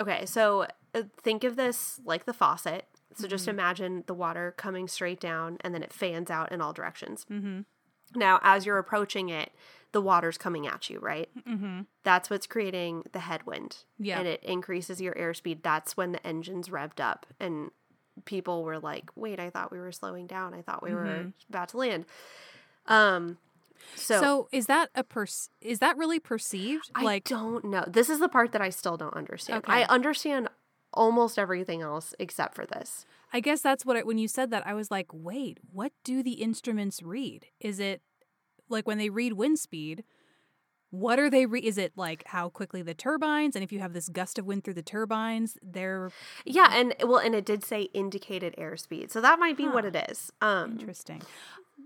[0.00, 2.86] okay, so uh, think of this like the faucet.
[3.14, 6.72] So just imagine the water coming straight down and then it fans out in all
[6.72, 7.24] directions.
[7.30, 7.60] Mm-hmm.
[8.14, 9.52] Now, as you're approaching it,
[9.92, 11.28] the water's coming at you, right?
[11.48, 11.82] Mm-hmm.
[12.04, 13.78] That's what's creating the headwind.
[13.98, 14.18] Yeah.
[14.18, 15.62] And it increases your airspeed.
[15.62, 17.26] That's when the engine's revved up.
[17.40, 17.70] And
[18.24, 20.54] people were like, wait, I thought we were slowing down.
[20.54, 22.06] I thought we were about to land.
[22.86, 23.38] Um,
[23.94, 25.26] so, So, is that a per-
[25.60, 26.90] is that really perceived?
[26.94, 27.84] I like don't know.
[27.86, 29.64] This is the part that I still don't understand.
[29.64, 29.72] Okay.
[29.72, 30.48] I understand
[30.92, 33.04] almost everything else except for this.
[33.32, 36.22] I guess that's what it, when you said that I was like, wait, what do
[36.22, 37.46] the instruments read?
[37.60, 38.00] Is it
[38.68, 40.04] like when they read wind speed?
[40.90, 41.46] What are they?
[41.46, 43.56] Re- is it like how quickly the turbines?
[43.56, 46.10] And if you have this gust of wind through the turbines, they're
[46.44, 49.96] Yeah, and well, and it did say indicated airspeed, so that might be what it
[50.10, 50.30] is.
[50.40, 51.22] Um, interesting.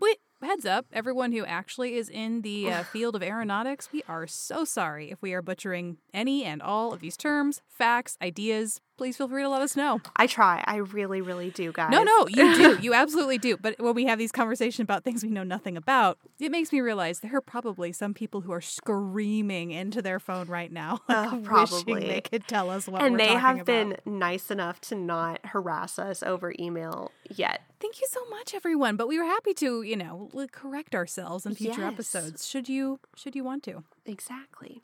[0.01, 4.27] Wait, heads up, everyone who actually is in the uh, field of aeronautics, we are
[4.27, 8.81] so sorry if we are butchering any and all of these terms, facts, ideas.
[8.97, 10.01] Please feel free to let us know.
[10.17, 10.63] I try.
[10.67, 11.91] I really, really do, guys.
[11.91, 12.79] No, no, you do.
[12.83, 13.57] You absolutely do.
[13.57, 16.81] But when we have these conversations about things we know nothing about, it makes me
[16.83, 21.31] realize there are probably some people who are screaming into their phone right now, like,
[21.31, 22.07] wishing probably.
[22.07, 23.31] they could tell us what and we're talking about.
[23.31, 24.05] And they have about.
[24.07, 27.63] been nice enough to not harass us over email yet.
[27.81, 28.97] Thank you so much, everyone.
[28.97, 31.93] But we were happy to, you know, correct ourselves in future Yes.
[31.93, 32.47] episodes.
[32.47, 33.01] Should you?
[33.17, 33.85] Should you want to?
[34.07, 34.83] Exactly.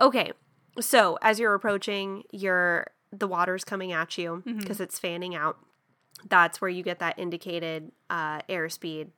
[0.00, 0.32] Okay.
[0.80, 5.58] So as you're approaching, your the water's coming at you because it's fanning out.
[6.28, 9.08] That's where you get that indicated uh, airspeed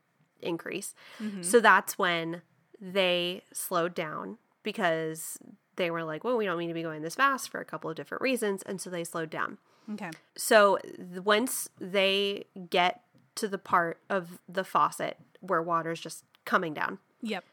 [0.40, 0.94] increase.
[1.42, 2.42] So that's when
[2.80, 5.38] they slowed down because
[5.76, 7.90] they were like, well, we don't need to be going this fast for a couple
[7.90, 8.62] of different reasons.
[8.62, 9.58] And so they slowed down.
[9.92, 10.10] Okay.
[10.36, 10.78] So
[11.24, 13.02] once they get
[13.36, 17.44] to the part of the faucet where water's just coming down, Yep.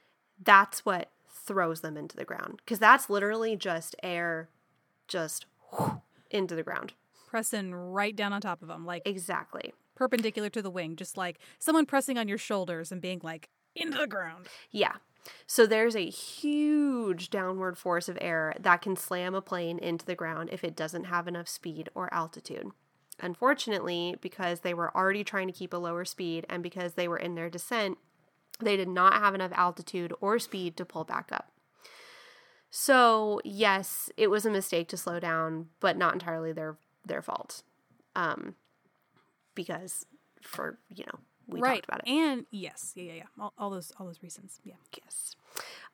[0.43, 4.49] that's what throws them into the ground because that's literally just air
[5.07, 5.45] just
[6.31, 6.93] into the ground.
[7.27, 9.73] Pressing right down on top of them, like Exactly.
[9.95, 13.97] perpendicular to the wing, just like someone pressing on your shoulders and being like into
[13.97, 14.47] the ground.
[14.71, 14.95] Yeah.
[15.45, 20.15] So there's a huge downward force of air that can slam a plane into the
[20.15, 22.67] ground if it doesn't have enough speed or altitude.
[23.19, 27.17] Unfortunately, because they were already trying to keep a lower speed and because they were
[27.17, 27.97] in their descent,
[28.59, 31.51] they did not have enough altitude or speed to pull back up.
[32.69, 37.63] So, yes, it was a mistake to slow down, but not entirely their their fault.
[38.15, 38.55] Um
[39.55, 40.05] because
[40.43, 41.75] for, you know, we right.
[41.75, 42.11] talked about it.
[42.11, 43.23] And yes, yeah, yeah, yeah.
[43.39, 44.59] All, all those, all those reasons.
[44.63, 44.75] Yeah.
[45.01, 45.35] Yes.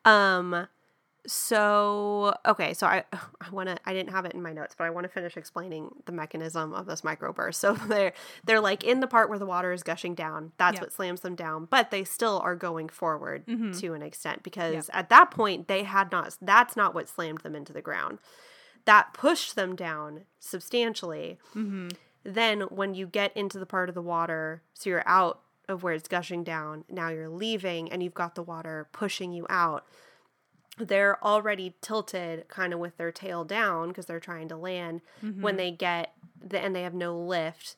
[0.04, 0.68] Um
[1.26, 3.04] so okay, so I
[3.42, 5.38] I want to I didn't have it in my notes, but I want to finish
[5.38, 7.56] explaining the mechanism of this microburst.
[7.64, 8.14] So they're
[8.46, 10.52] they're like in the part where the water is gushing down.
[10.58, 10.82] That's Yeah.
[10.82, 13.80] what slams them down, but they still are going forward Mhm.
[13.80, 15.00] to an extent because Yeah.
[15.00, 18.20] at that point they had not that's not what slammed them into the ground.
[18.86, 21.40] That pushed them down substantially.
[21.56, 21.90] Mm-hmm.
[22.26, 25.94] Then when you get into the part of the water, so you're out of where
[25.94, 29.86] it's gushing down, now you're leaving and you've got the water pushing you out.
[30.78, 35.42] They're already tilted kind of with their tail down because they're trying to land Mm-hmm.
[35.42, 37.76] when they get the and they have no lift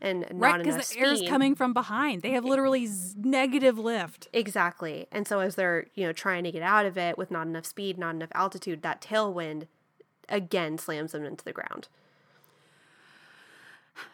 [0.00, 2.22] and Right, because the air is coming from behind.
[2.22, 4.28] They have literally z- negative lift.
[4.32, 5.06] Exactly.
[5.12, 7.64] And so as they're, you know, trying to get out of it with not enough
[7.64, 9.68] speed, not enough altitude, that tailwind
[10.28, 11.88] again slams them into the ground.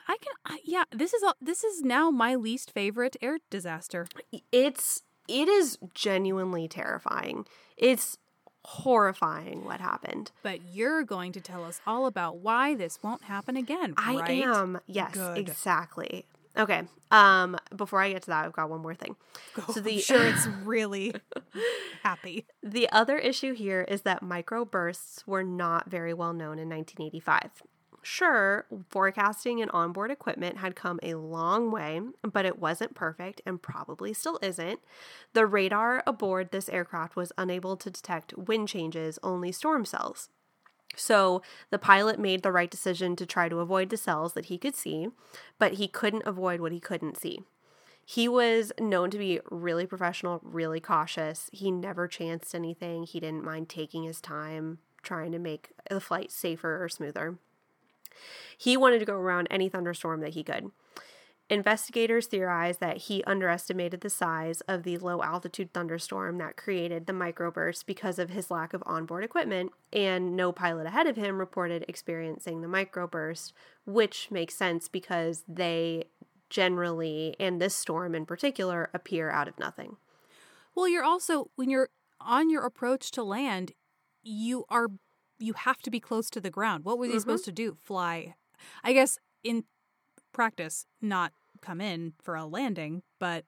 [0.07, 0.85] I can, I, yeah.
[0.93, 4.07] This is all, this is now my least favorite air disaster.
[4.53, 7.47] It's it is genuinely terrifying.
[7.77, 8.19] It's
[8.65, 10.33] horrifying what happened.
[10.43, 13.95] But you're going to tell us all about why this won't happen again.
[13.97, 14.81] I am.
[14.87, 15.39] Yes, Good.
[15.39, 16.27] exactly.
[16.57, 16.83] Okay.
[17.11, 19.17] Um before I get to that, I've got one more thing.
[19.55, 19.63] Go.
[19.73, 21.15] So I'm the sure it's really
[22.03, 22.47] happy.
[22.63, 27.63] The other issue here is that microbursts were not very well known in 1985.
[28.03, 33.61] Sure, forecasting and onboard equipment had come a long way, but it wasn't perfect and
[33.61, 34.81] probably still isn't.
[35.35, 40.31] The radar aboard this aircraft was unable to detect wind changes, only storm cells.
[40.97, 44.59] So the pilot made the right decision to try to avoid the cells that he
[44.59, 45.09] could see,
[45.59, 47.43] but he couldn't avoid what he couldn't see.
[48.05, 51.49] He was known to be really professional, really cautious.
[51.53, 53.05] He never chanced anything.
[53.05, 57.39] He didn't mind taking his time trying to make the flight safer or smoother.
[58.57, 60.71] He wanted to go around any thunderstorm that he could.
[61.51, 67.13] Investigators theorize that he underestimated the size of the low altitude thunderstorm that created the
[67.13, 71.85] microburst because of his lack of onboard equipment, and no pilot ahead of him reported
[71.89, 73.53] experiencing the microburst,
[73.85, 76.05] which makes sense because they
[76.51, 79.97] generally, and this storm in particular, appear out of nothing.
[80.77, 81.89] Well, you're also when you're
[82.21, 83.73] on your approach to land,
[84.23, 84.87] you are
[85.41, 86.85] you have to be close to the ground.
[86.85, 87.21] What was he Mhm.
[87.21, 87.75] supposed to do?
[87.83, 88.35] Fly?
[88.85, 89.65] I guess in
[90.33, 93.45] practice, not come in for a landing, but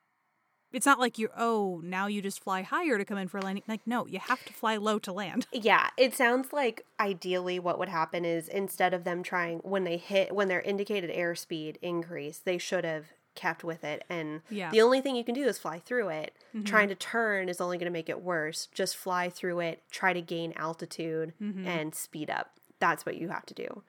[0.73, 3.43] it's not like you're oh now you just fly higher to come in for a
[3.43, 3.63] landing.
[3.69, 5.47] Like no, you have to fly low to land.
[5.53, 9.99] Yeah, it sounds like ideally what would happen is instead of them trying when they
[9.99, 14.71] hit when their indicated airspeed increase, they should have kept with it and Yeah.
[14.71, 16.35] the only thing you can do is fly through it.
[16.55, 16.67] Mhm.
[16.67, 18.67] Trying to turn is only going to make it worse.
[18.75, 21.67] Just fly through it, try to gain altitude Mhm.
[21.67, 22.51] and speed up.
[22.79, 23.83] That's what you have to do.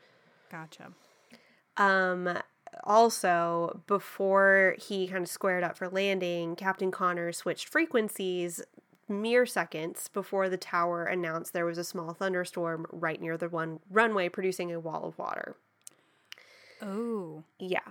[0.49, 0.93] Gotcha.
[1.77, 2.39] Um
[2.83, 8.61] also before he kind of squared up for landing, Captain Connor switched frequencies
[9.07, 13.79] mere seconds before the tower announced there was a small thunderstorm right near the one
[13.91, 15.55] runway producing a wall of water.
[16.81, 17.81] Oh, Yeah.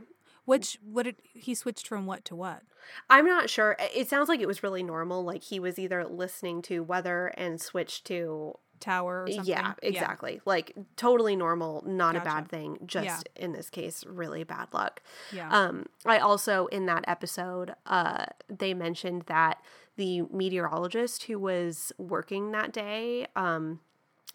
[0.45, 2.63] Which what did he switched from what to what?
[3.09, 3.77] I'm not sure.
[3.95, 7.61] It sounds like it was really normal like he was either listening to weather and
[7.61, 9.47] switched to Tower or something?
[9.47, 10.41] Yeah, exactly.
[10.45, 12.79] Like totally normal, not a bad thing.
[12.85, 15.01] Just in this case, really bad luck.
[15.33, 15.49] Yeah.
[15.51, 19.63] Um, I also in that episode, uh, they mentioned that
[19.97, 23.81] the meteorologist who was working that day, um,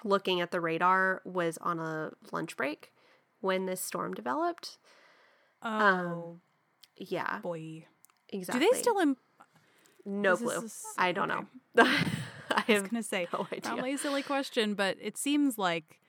[0.03, 2.93] looking at the radar, was on a lunch break
[3.41, 4.77] when this storm developed.
[5.63, 6.39] Oh
[6.97, 7.83] Yeah, boy.
[7.85, 8.65] um, exactly.
[8.65, 8.99] Do they still?
[8.99, 9.17] Im-
[10.05, 10.69] No Is this clue.
[10.97, 11.45] I don't okay.
[11.75, 11.83] know.
[11.85, 13.61] I I was gonna say no idea.
[13.61, 15.99] probably a silly question, but it seems like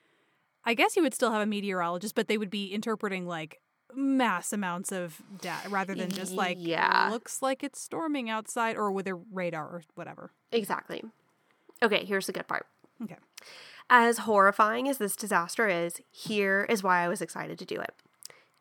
[0.65, 3.61] I guess you would still have a meteorologist, but they would be interpreting like
[3.95, 7.09] mass amounts of data rather than just like Yeah.
[7.11, 10.33] looks like it's storming outside or with a radar or whatever.
[10.53, 11.03] Exactly.
[11.83, 12.67] Okay, here's the good part.
[13.03, 13.17] Okay.
[13.89, 17.95] As horrifying as this disaster is, here is why I was excited to do it.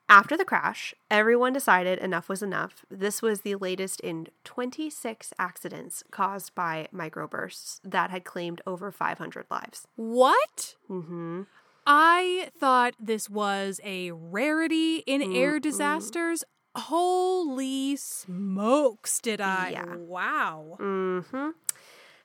[0.10, 2.86] After the crash, everyone decided enough was enough.
[2.89, 9.46] This was the latest in 26 accidents caused by microbursts that had claimed over 500
[9.52, 9.86] lives.
[9.98, 10.76] What?
[10.89, 11.43] Mm-hmm.
[11.86, 16.43] I thought this was a rarity in air disasters.
[16.76, 19.70] Holy smokes, did I?
[19.72, 19.96] Yeah.
[19.96, 20.78] Wow.
[20.80, 21.50] Mm-hmm.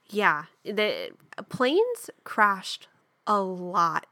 [0.08, 1.10] Yeah, the
[1.48, 2.88] planes crashed
[3.26, 4.06] a lot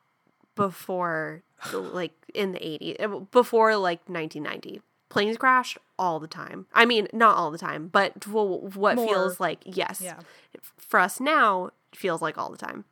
[0.56, 1.42] before,
[1.72, 4.80] like in the 80s, before like 1990.
[5.08, 6.66] Planes crashed all the time.
[6.72, 9.08] I mean, not all the time, but what More.
[9.08, 10.00] feels like yes.
[10.00, 10.20] Yeah.
[10.78, 12.84] For us now, feels like all the time.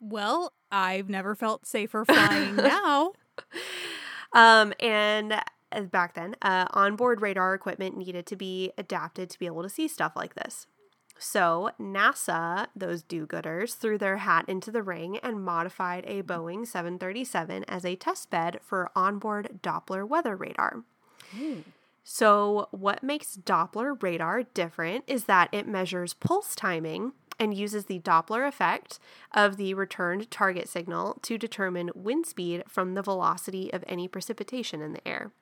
[0.00, 3.12] Well, I've never felt safer flying now.
[4.32, 9.46] Um, and uh, back then, uh, onboard radar equipment needed to be adapted to be
[9.46, 10.66] able to see stuff like this.
[11.18, 17.64] So NASA, those do-gooders, threw their hat into the ring and modified a Boeing 737
[17.64, 20.84] as a test bed for onboard Doppler weather radar.
[21.36, 21.60] Hmm.
[22.04, 28.00] So, what makes Doppler radar different is that it measures pulse timing and uses the
[28.00, 28.98] Doppler effect
[29.34, 34.80] of the returned target signal to determine wind speed from the velocity of any precipitation
[34.80, 35.32] in the air.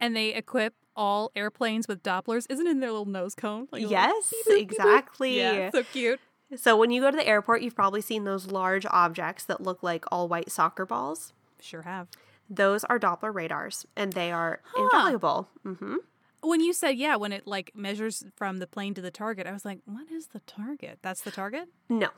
[0.00, 2.46] and they equip all airplanes with Dopplers.
[2.50, 3.66] Isn't in their little nose cone?
[3.72, 4.78] Like Yes, beep, beep, beep, beep?
[4.78, 5.38] exactly.
[5.38, 6.20] Yeah, so cute.
[6.56, 9.82] So, when you go to the airport, you've probably seen those large objects that look
[9.82, 11.32] like all white soccer balls.
[11.60, 12.08] Sure have.
[12.50, 14.82] Those are Doppler radars, and they are Huh.
[14.84, 15.48] invaluable.
[15.62, 15.96] hmm
[16.42, 19.52] When you said yeah, when it like measures from the plane to the target, I
[19.52, 20.98] was like, what is the target?
[21.02, 21.68] That's the target?
[21.88, 22.08] No,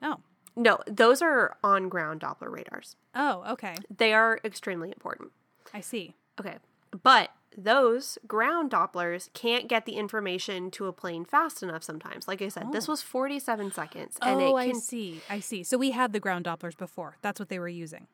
[0.00, 0.20] Oh.
[0.56, 2.96] no, those are on ground Doppler radars.
[3.14, 3.74] Oh, okay.
[3.94, 5.32] They are extremely important.
[5.74, 6.14] I see.
[6.40, 6.56] Okay.
[7.02, 12.26] But those ground Dopplers can't get the information to a plane fast enough sometimes.
[12.28, 12.92] Like I said, this Oh.
[12.92, 14.16] was 47 seconds.
[14.22, 15.20] And oh, it I can, see.
[15.28, 15.62] I see.
[15.62, 17.16] So we had the ground Dopplers before.
[17.22, 18.06] That's what they were using.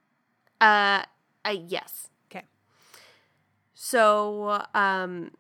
[0.61, 1.03] Uh,
[1.45, 2.09] uh, yes.
[2.31, 2.45] Okay.
[3.75, 5.31] So um,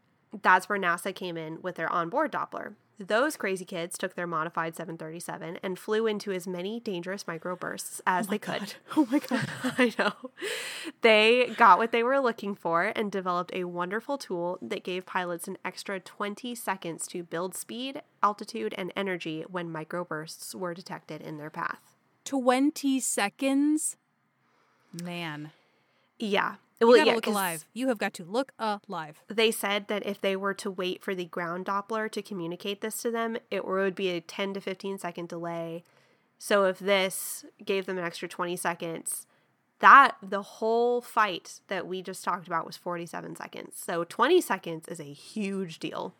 [0.43, 2.75] that's where NASA came in with their onboard Doppler.
[3.01, 8.27] Those crazy kids took their modified 737 and flew into as many dangerous microbursts as
[8.27, 8.75] oh they could.
[8.97, 9.49] Oh my god.
[9.79, 10.13] I know.
[11.03, 15.47] They got what they were looking for and developed a wonderful tool that gave pilots
[15.47, 21.39] an extra 20 seconds to build speed, altitude, and energy when microbursts were detected in
[21.39, 21.95] their path.
[22.25, 23.97] 20 seconds?
[24.93, 25.53] Man.
[26.19, 26.57] Yeah.
[26.81, 27.65] You Well, gotta yeah, look alive.
[27.75, 29.23] You have got to look alive.
[29.29, 33.03] They said that if they were to wait for the ground Doppler to communicate this
[33.03, 35.83] to them, it would be a 10 to 15 second delay.
[36.39, 39.27] So if this gave them an extra 20 seconds,
[39.81, 43.81] that the whole fight that we just talked about was 47 seconds.
[43.85, 46.15] So 20 seconds is a huge deal.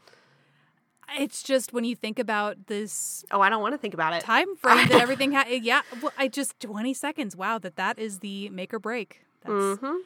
[1.17, 4.23] It's just when you think about this Oh, I don't want to think about it.
[4.23, 5.47] time frame that everything had.
[5.65, 7.37] Yeah, well, I just 20 seconds.
[7.37, 9.23] Wow, that that is the make or break.
[9.43, 10.01] That's Mhm.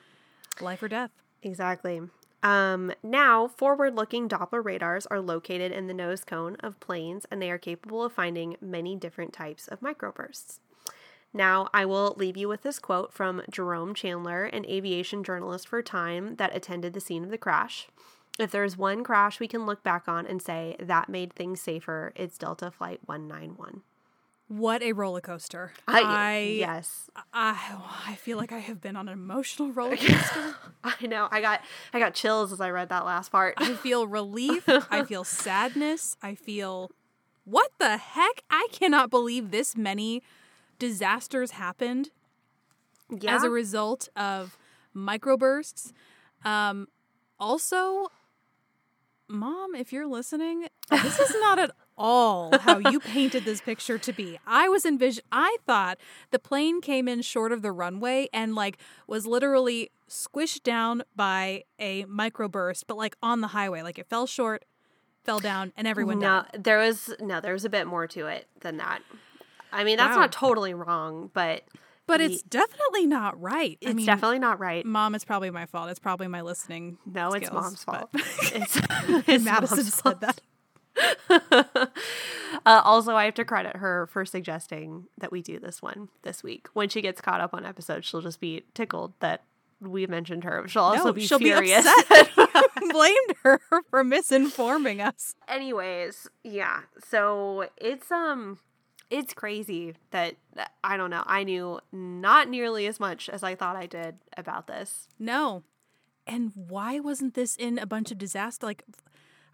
[0.60, 1.10] Life or death.
[1.42, 2.02] Exactly.
[2.42, 7.40] Um, now, forward looking Doppler radars are located in the nose cone of planes and
[7.40, 10.58] they are capable of finding many different types of microbursts.
[11.32, 15.82] Now, I will leave you with this quote from Jerome Chandler, an aviation journalist for
[15.82, 17.88] Time that attended the scene of the crash.
[18.38, 22.12] If there's one crash we can look back on and say that made things safer,
[22.16, 23.82] it's Delta Flight 191.
[24.48, 25.72] What a roller coaster.
[25.88, 27.10] I, yes.
[27.32, 30.54] I, I feel like I have been on an emotional roller coaster.
[30.84, 31.28] I know.
[31.30, 31.62] I got
[31.92, 33.54] I got chills as I read that last part.
[33.56, 34.68] I feel relief.
[34.90, 36.16] I feel sadness.
[36.22, 36.90] I feel
[37.44, 38.42] what the heck?
[38.50, 40.22] I cannot believe this many
[40.78, 42.10] disasters happened
[43.10, 43.34] yeah.
[43.34, 44.58] as a result of
[44.94, 45.92] microbursts.
[46.44, 46.88] Um,
[47.38, 48.08] also,
[49.28, 54.12] mom, if you're listening, this is not at all how you painted this picture to
[54.12, 54.38] be.
[54.46, 55.22] I was envision.
[55.30, 55.98] I thought
[56.30, 61.64] the plane came in short of the runway and like was literally squished down by
[61.78, 64.64] a microburst, but like on the highway, like it fell short,
[65.24, 66.64] fell down, and everyone no, died.
[66.64, 69.00] there was no, there was a bit more to it than that.
[69.72, 70.22] I mean, that's Wow.
[70.22, 71.62] not totally wrong, but
[72.06, 73.78] But it's definitely not right.
[73.80, 74.84] it's I mean, definitely not right.
[74.84, 75.88] Mom, it's probably my fault.
[75.88, 76.98] It's probably my listening.
[77.06, 78.10] No, it's mom's fault.
[78.12, 78.76] it's,
[79.26, 80.20] it's Madison mom's said fault.
[80.20, 80.40] that.
[81.30, 81.86] uh,
[82.66, 86.68] also, I have to credit her for suggesting that we do this one this week.
[86.72, 89.42] When she gets caught up on episodes, she'll just be tickled that
[89.80, 90.66] we mentioned her.
[90.68, 91.84] She'll also no, be she'll furious.
[91.84, 92.06] be upset.
[92.36, 95.34] that we blamed her for misinforming us.
[95.48, 96.80] Anyways, yeah.
[97.08, 98.58] So it's um
[99.10, 101.24] it's crazy that that- I don't know.
[101.26, 105.08] I knew not nearly as much as I thought I did about this.
[105.18, 105.64] No.
[106.26, 108.64] And why wasn't this in a bunch of disaster?
[108.64, 108.84] Like,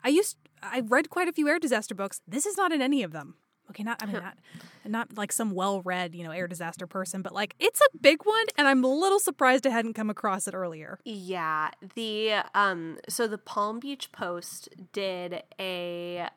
[0.04, 2.20] I used, I read quite a few air disaster books.
[2.26, 3.34] This is not in any of them.
[3.70, 4.38] Okay, not, I mean, not,
[4.86, 8.24] not like some well read, you know, air disaster person, but like it's a big
[8.24, 8.44] one.
[8.56, 10.98] And I'm a little surprised I hadn't come across it earlier.
[11.04, 16.28] Yeah, the um so the Palm Beach Post did a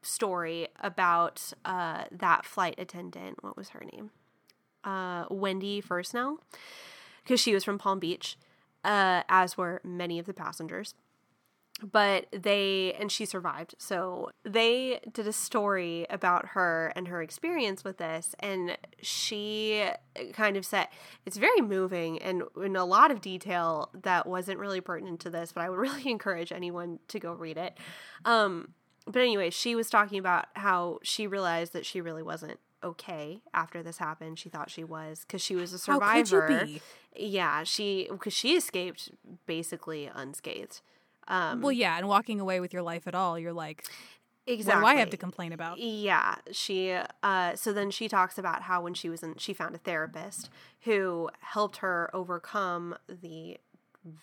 [0.00, 3.44] story about uh that flight attendant.
[3.44, 4.10] What was her name?
[4.82, 6.38] Uh Wendy Firstnell
[7.22, 8.38] because she was from Palm Beach,
[8.82, 10.94] uh as were many of the passengers.
[11.80, 13.76] But they and she survived.
[13.78, 19.88] So they did a story about her and her experience with this and she
[20.32, 20.88] kind of said
[21.24, 25.52] it's very moving and in a lot of detail that wasn't really pertinent to this,
[25.52, 27.78] but I would really encourage anyone to go read it.
[28.24, 28.74] Um,
[29.06, 33.82] but anyway, she was talking about how she realized that she really wasn't okay after
[33.82, 34.38] this happened.
[34.38, 36.46] She thought she was because she was a How survivor.
[36.46, 36.82] could you be?
[37.16, 39.10] Yeah, she because she escaped
[39.46, 40.80] basically unscathed.
[41.28, 43.84] Um, Well, yeah, and walking away with your life at all, you're like,
[44.46, 44.82] exactly.
[44.82, 45.78] what do I have to complain about?
[45.78, 46.98] Yeah, she.
[47.22, 50.48] Uh, so then she talks about how when she was in, she found a therapist
[50.82, 53.58] who helped her overcome the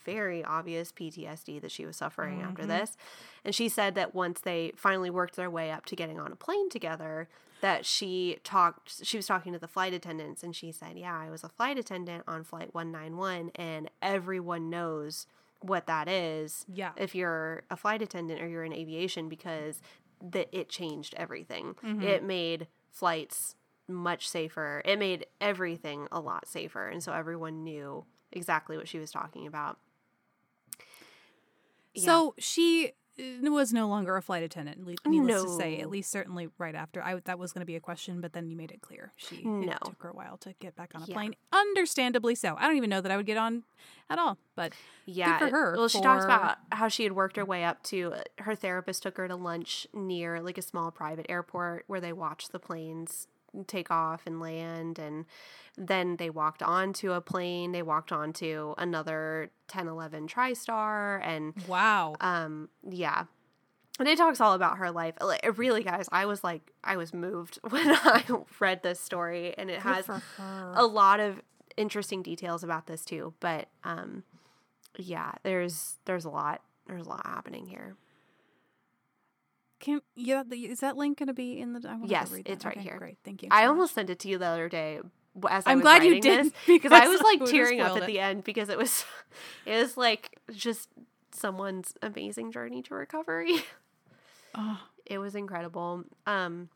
[0.03, 2.71] very obvious PTSD that she was suffering after Mm-hmm.
[2.71, 2.97] this,
[3.43, 6.35] and she said that once they finally worked their way up to getting on a
[6.35, 7.27] plane together,
[7.61, 9.05] that she talked.
[9.05, 11.77] She was talking to the flight attendants, and she said, "Yeah, I was a flight
[11.77, 15.27] attendant on flight one nine one, and everyone knows."
[15.65, 16.91] What that is Yeah.
[16.97, 19.81] if you're a flight attendant or you're in aviation because
[20.21, 21.75] that it changed everything.
[21.83, 22.01] Mm-hmm.
[22.03, 23.55] It made flights
[23.87, 24.81] much safer.
[24.85, 29.45] It made everything a lot safer, and so everyone knew exactly what she was talking
[29.45, 29.77] about.
[31.93, 32.03] Yeah.
[32.05, 32.91] So she
[33.43, 34.85] was no longer a flight attendant.
[34.85, 37.01] le- Needless to say, at least certainly right after.
[37.01, 39.11] I that was going to be a question, but then you made it clear.
[39.15, 39.71] She No.
[39.73, 41.13] it took her a while to get back on a Yeah.
[41.15, 41.35] plane.
[41.53, 42.55] Understandably so.
[42.57, 43.63] I don't even know that I would get on
[44.09, 44.37] at all.
[44.55, 44.73] But
[45.05, 48.13] Yeah, for her Well, she talks about how she had worked her way up to
[48.13, 52.13] uh, her therapist took her to lunch near like a small private airport where they
[52.13, 53.27] watched the planes
[53.67, 55.25] take off and land and
[55.77, 62.69] then they walked onto a plane they walked onto another 1011 TriStar and wow, um
[62.89, 63.25] yeah
[63.99, 65.15] and it talks all about her life.
[65.21, 68.23] Like, really, guys, I was like, I was moved when I
[68.59, 71.41] read this story, and it has a lot of
[71.77, 73.33] interesting details about this too.
[73.39, 74.23] But um,
[74.97, 77.95] yeah, there's there's a lot there's a lot happening here.
[79.79, 80.43] Can yeah?
[80.51, 81.87] Is that link going to be in the?
[81.87, 82.97] I Yes, read it's right Okay, here.
[82.97, 83.49] Great, thank you.
[83.51, 83.95] I so almost much.
[83.95, 84.99] sent it to you the other day
[85.49, 88.07] as I I'm glad you did this, because I was like tearing up at it.
[88.07, 89.05] the end because it was
[89.65, 90.89] it was like just
[91.31, 93.55] someone's amazing journey to recovery.
[94.53, 96.03] Oh, it was incredible.
[96.25, 96.69] Um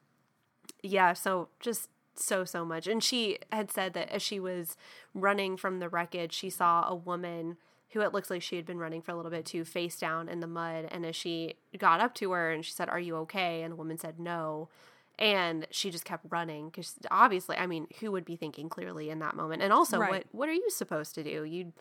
[0.84, 2.88] yeah, so just so so much.
[2.88, 4.76] And she had said that as she was
[5.14, 7.58] running from the wreckage, she saw a woman
[7.92, 10.30] who it looks like she had been running for a little bit too, face down
[10.30, 10.88] in the mud.
[10.92, 13.76] And as she got up to her and she said, "Are you okay?" and the
[13.76, 14.70] woman said, "No."
[15.18, 19.20] And she just kept running because obviously, I mean, who would be thinking clearly in
[19.20, 19.62] that moment?
[19.62, 20.10] And also, Right.
[20.12, 21.44] what what are you supposed to do?
[21.44, 21.74] You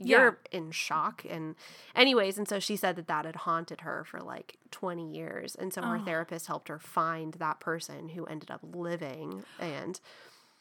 [0.00, 1.56] you're in shock and
[1.96, 5.74] anyways and so she said that that had haunted her for like 20 years and
[5.74, 6.04] so her Oh.
[6.04, 9.98] therapist helped her find that person who ended up living and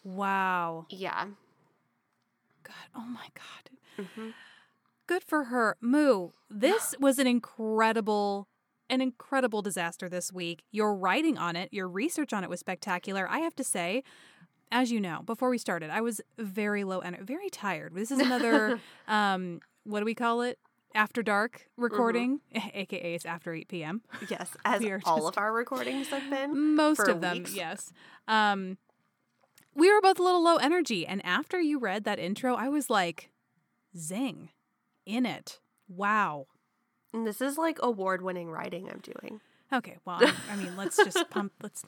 [0.04, 0.88] wow.
[0.90, 1.26] yeah
[2.64, 2.76] God.
[2.96, 4.06] Oh my God.
[4.18, 4.34] Mhm.
[5.08, 5.78] Good for her.
[5.82, 8.48] Moo, this was an incredible,
[8.90, 10.64] an incredible disaster this week.
[10.72, 13.28] Your writing on it, your research on it was spectacular.
[13.30, 14.04] I have to say,
[14.72, 17.96] as you know, before we started, I was very low and very tired.
[17.96, 20.60] This is another, um, what do we call it?
[20.96, 22.40] After dark recording,
[22.74, 24.02] aka it's after 8 p.m.
[24.30, 27.54] yes as We are all just- of our recordings have been Most of them, weeks.
[27.56, 27.92] yes.
[28.28, 28.78] Um,
[29.76, 32.90] we were both a little low energy, and after you read that intro, I was
[32.90, 33.30] like,
[33.96, 34.50] "Zing,
[35.08, 35.60] in it!
[35.88, 36.48] Wow."
[37.14, 39.40] and this is like award-winning writing i'm doing
[39.74, 41.52] Okay, well, I, mean, let's just pump.
[41.62, 41.84] Let's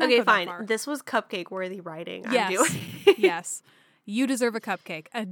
[0.00, 2.50] okay fine this was cupcake worthy writing i'm Yes.
[2.50, 2.80] doing
[3.18, 3.62] yes,
[4.04, 5.26] you deserve a cupcake, a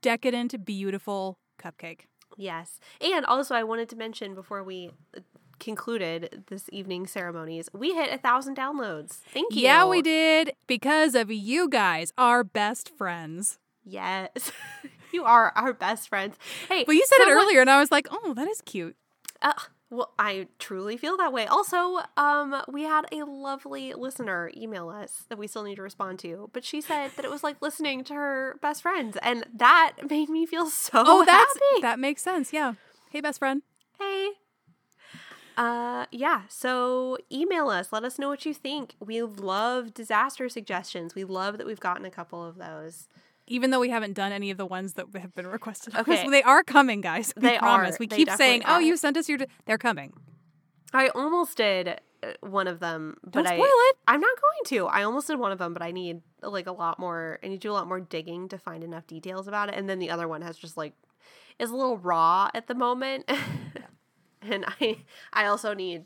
[0.00, 2.02] decadent, beautiful cupcake.
[2.36, 2.80] Yes.
[3.00, 5.20] And also, I wanted to mention before we uh,
[5.60, 9.20] concluded this evening's ceremonies, we hit a thousand downloads.
[9.32, 9.62] Thank you.
[9.62, 13.58] Yeah, we did because of you guys, our best friends.
[13.84, 14.50] Yes.
[15.14, 16.36] you are our best friends.
[16.68, 18.96] Hey, Well, you said it earlier, and I was like, "Oh, that is cute."
[19.40, 19.52] Uh,
[19.90, 21.46] well, I truly feel that way.
[21.46, 26.18] Also, um, we had a lovely listener email us that we still need to respond
[26.20, 29.92] to, but she said that it was like listening to her best friends, and that
[30.08, 31.82] made me feel so Oh, that's happy.
[31.82, 32.52] that makes sense.
[32.52, 32.74] Yeah.
[33.10, 33.62] Hey, best friend.
[33.98, 34.30] Hey.
[35.54, 37.92] Uh yeah, so email us.
[37.92, 38.94] Let us know what you think.
[38.98, 41.14] We love disaster suggestions.
[41.14, 43.06] We love that we've gotten a couple of those.
[43.52, 45.94] Even though we haven't done any of the ones that have been requested.
[45.94, 46.28] Okay.
[46.28, 47.32] they are coming, guys.
[47.36, 47.94] We They promise.
[47.94, 47.98] are.
[48.00, 50.12] We They keep saying, definitely "Oh, you sent us your." d-" They're coming.
[50.94, 51.88] I almost did
[52.22, 53.96] uh, one of them, but Don't I spoil it.
[54.08, 54.86] I'm not going to.
[54.86, 57.38] I almost did one of them, but I need like a lot more.
[57.42, 59.74] I need to do a lot more digging to find enough details about it.
[59.76, 60.94] And then the other one has just like
[61.58, 63.30] is a little raw at the moment,
[64.42, 64.98] and I
[65.32, 66.04] I also need.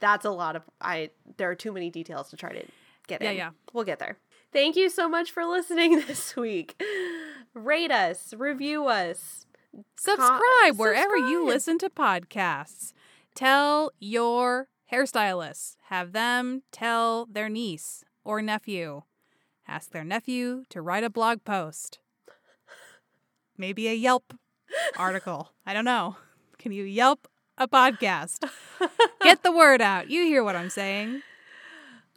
[0.00, 1.10] That's a lot of I.
[1.36, 2.64] There are too many details to try to
[3.06, 3.36] get Yeah, in.
[3.36, 3.50] yeah.
[3.72, 4.16] We'll get there.
[4.52, 6.82] Thank you so much for listening this week.
[7.54, 9.46] Rate us, review us.
[9.96, 12.92] Subscribe wherever you listen to podcasts.
[13.34, 15.76] Tell your hairstylists.
[15.88, 19.02] Have them tell their niece or nephew.
[19.68, 22.00] Ask their nephew to write a blog post.
[23.56, 24.34] Maybe a Yelp
[24.96, 25.52] article.
[25.66, 26.16] I don't know.
[26.58, 28.48] Can you Yelp a podcast?
[29.22, 30.10] Get the word out.
[30.10, 31.22] You hear what I'm saying.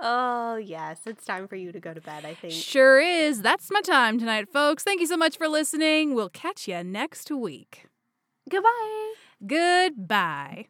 [0.06, 2.26] Oh yes, it's time for you to go to bed.
[2.26, 2.52] I think.
[2.52, 3.42] Sure is.
[3.42, 4.84] That's my time tonight, folks.
[4.84, 6.14] Thank you so much for listening.
[6.14, 7.86] We'll catch you next week.
[8.50, 9.14] Goodbye.
[9.48, 10.68] Goodbye.